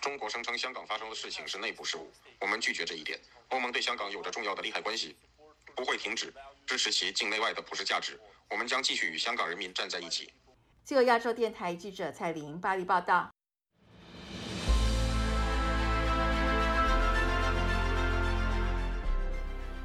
[0.00, 2.06] 中国声称香港发生的事情是内部事务，
[2.40, 3.18] 我们拒绝这一点。
[3.48, 5.16] 欧盟对香港有着重要的利害关系，
[5.74, 6.32] 不会停止
[6.66, 8.20] 支持其境内外的普世价值。
[8.50, 10.30] 我们将继续与香港人民站在一起。
[10.84, 13.30] 自由亚洲电台记者蔡玲巴黎报道。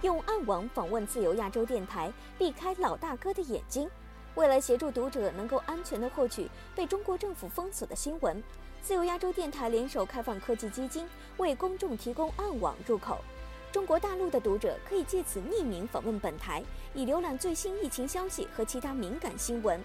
[0.02, 3.90] 用暗网访问自由亚洲电台，避开老大哥的眼睛，
[4.36, 8.44] 为了协助读者能够安全的获取被中国政府封锁的新闻。
[8.90, 13.24] 自由亚洲电台联手开放科技基金，为公众提供暗网入口。
[13.72, 16.64] 中国大陆的读者可以借此匿名访问本台，
[16.96, 19.80] 以浏览最新疫情消息和其他敏感新闻。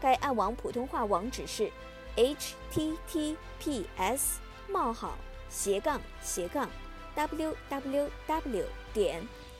[0.00, 1.70] 该暗网普通话网址是
[2.16, 4.40] h t t p s
[4.72, 5.08] w
[7.70, 8.64] w w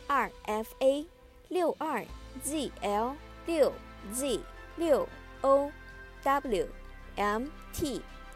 [0.08, 1.06] r f a
[1.50, 2.04] 6 2
[2.42, 3.14] z l
[3.46, 3.70] 6
[4.12, 4.40] z
[4.76, 5.06] 6
[5.42, 5.70] o
[6.24, 6.66] w
[7.14, 8.02] m t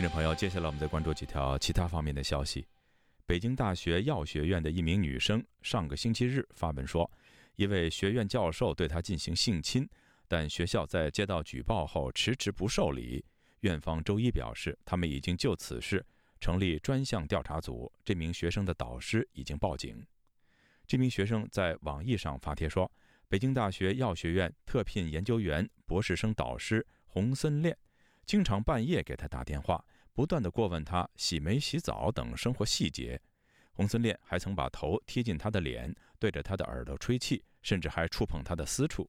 [0.00, 2.66] 听众朋友，接下来我们再关注几条其他方面的消息。
[3.26, 7.10] 北京大学药学院的一名女生上个星期日发文说，
[7.56, 9.86] 一位学院教授对她进行性侵，
[10.26, 13.22] 但学校在接到举报后迟迟不受理。
[13.60, 16.02] 院方周一表示，他们已经就此事
[16.40, 17.92] 成立专项调查组。
[18.02, 20.02] 这名学生的导师已经报警。
[20.86, 22.90] 这名学生在网易上发帖说，
[23.28, 27.76] 北京大学药学院特聘研究员、博士生导师洪森炼
[28.24, 29.84] 经常半夜给她打电话。
[30.12, 33.20] 不断地过问他洗没洗澡等生活细节，
[33.72, 39.08] 洪森烈还曾把头贴近他的脸，对着他的耳朵吹气，甚至还触碰他的私处。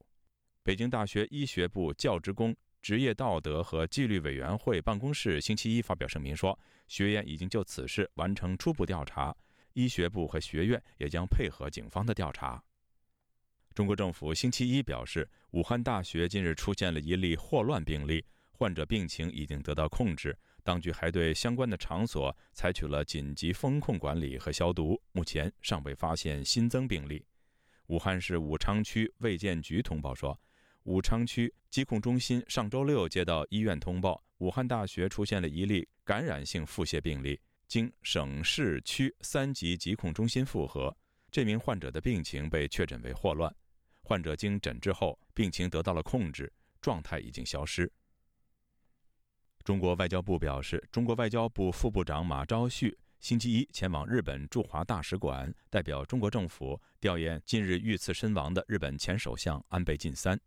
[0.62, 6.56] 北京大学医学部教职工职业道德和纪律委员会办公室星期一发表声明说，
[6.88, 9.36] 学院已经就此事完成初步调查，
[9.72, 12.62] 医学部和学院也将配合警方的调查。
[13.74, 18.22] 中国政府星期一表示，武汉大学近日出现了一例霍乱病例，
[18.52, 20.36] 患者病情已经得到控制。
[20.64, 27.24] 当局还对相关的场所采取了紧急封控管理和消毒，目前尚未发现新增病例。
[27.88, 30.38] 武汉市武昌区卫健局通报说，
[30.84, 40.96] 武昌区疾控中心上周六接到医院通报，武汉大学出现了一例感染性腹泻病例，经省市区三级疾控中心复核，
[41.30, 43.52] 这名患者的病情被确诊为霍乱。
[44.04, 47.90] 患者经诊治后，病情得到了控制，状态已经消失。
[49.64, 60.38] 中国外交部表示，中国外交部副部长马朝旭星期一前往日本驻华大使馆，代表中国政府吊唁近日遇刺身亡的日本前首相安倍晋三。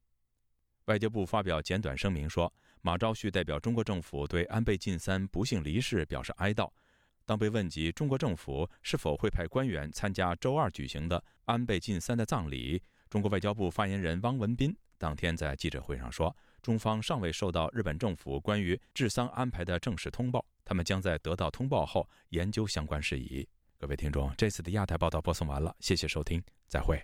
[0.86, 2.52] 外交部发表简短声明说，
[2.82, 6.70] 马朝旭代表中国政府对安倍晋三不幸离世表示哀悼。
[7.26, 16.36] 当被问及中国政府是否会派官员参加周二举行的安倍晋三的葬礼，中国外交部发言人汪文斌当天在记者会上说。
[16.66, 23.48] 中方尚未收到日本政府关于治丧安排的正式通报，他们将在得到通报后研究相关事宜。
[23.78, 27.00] 各位听众，这次的亚太报道播送完了，谢谢收听，再会。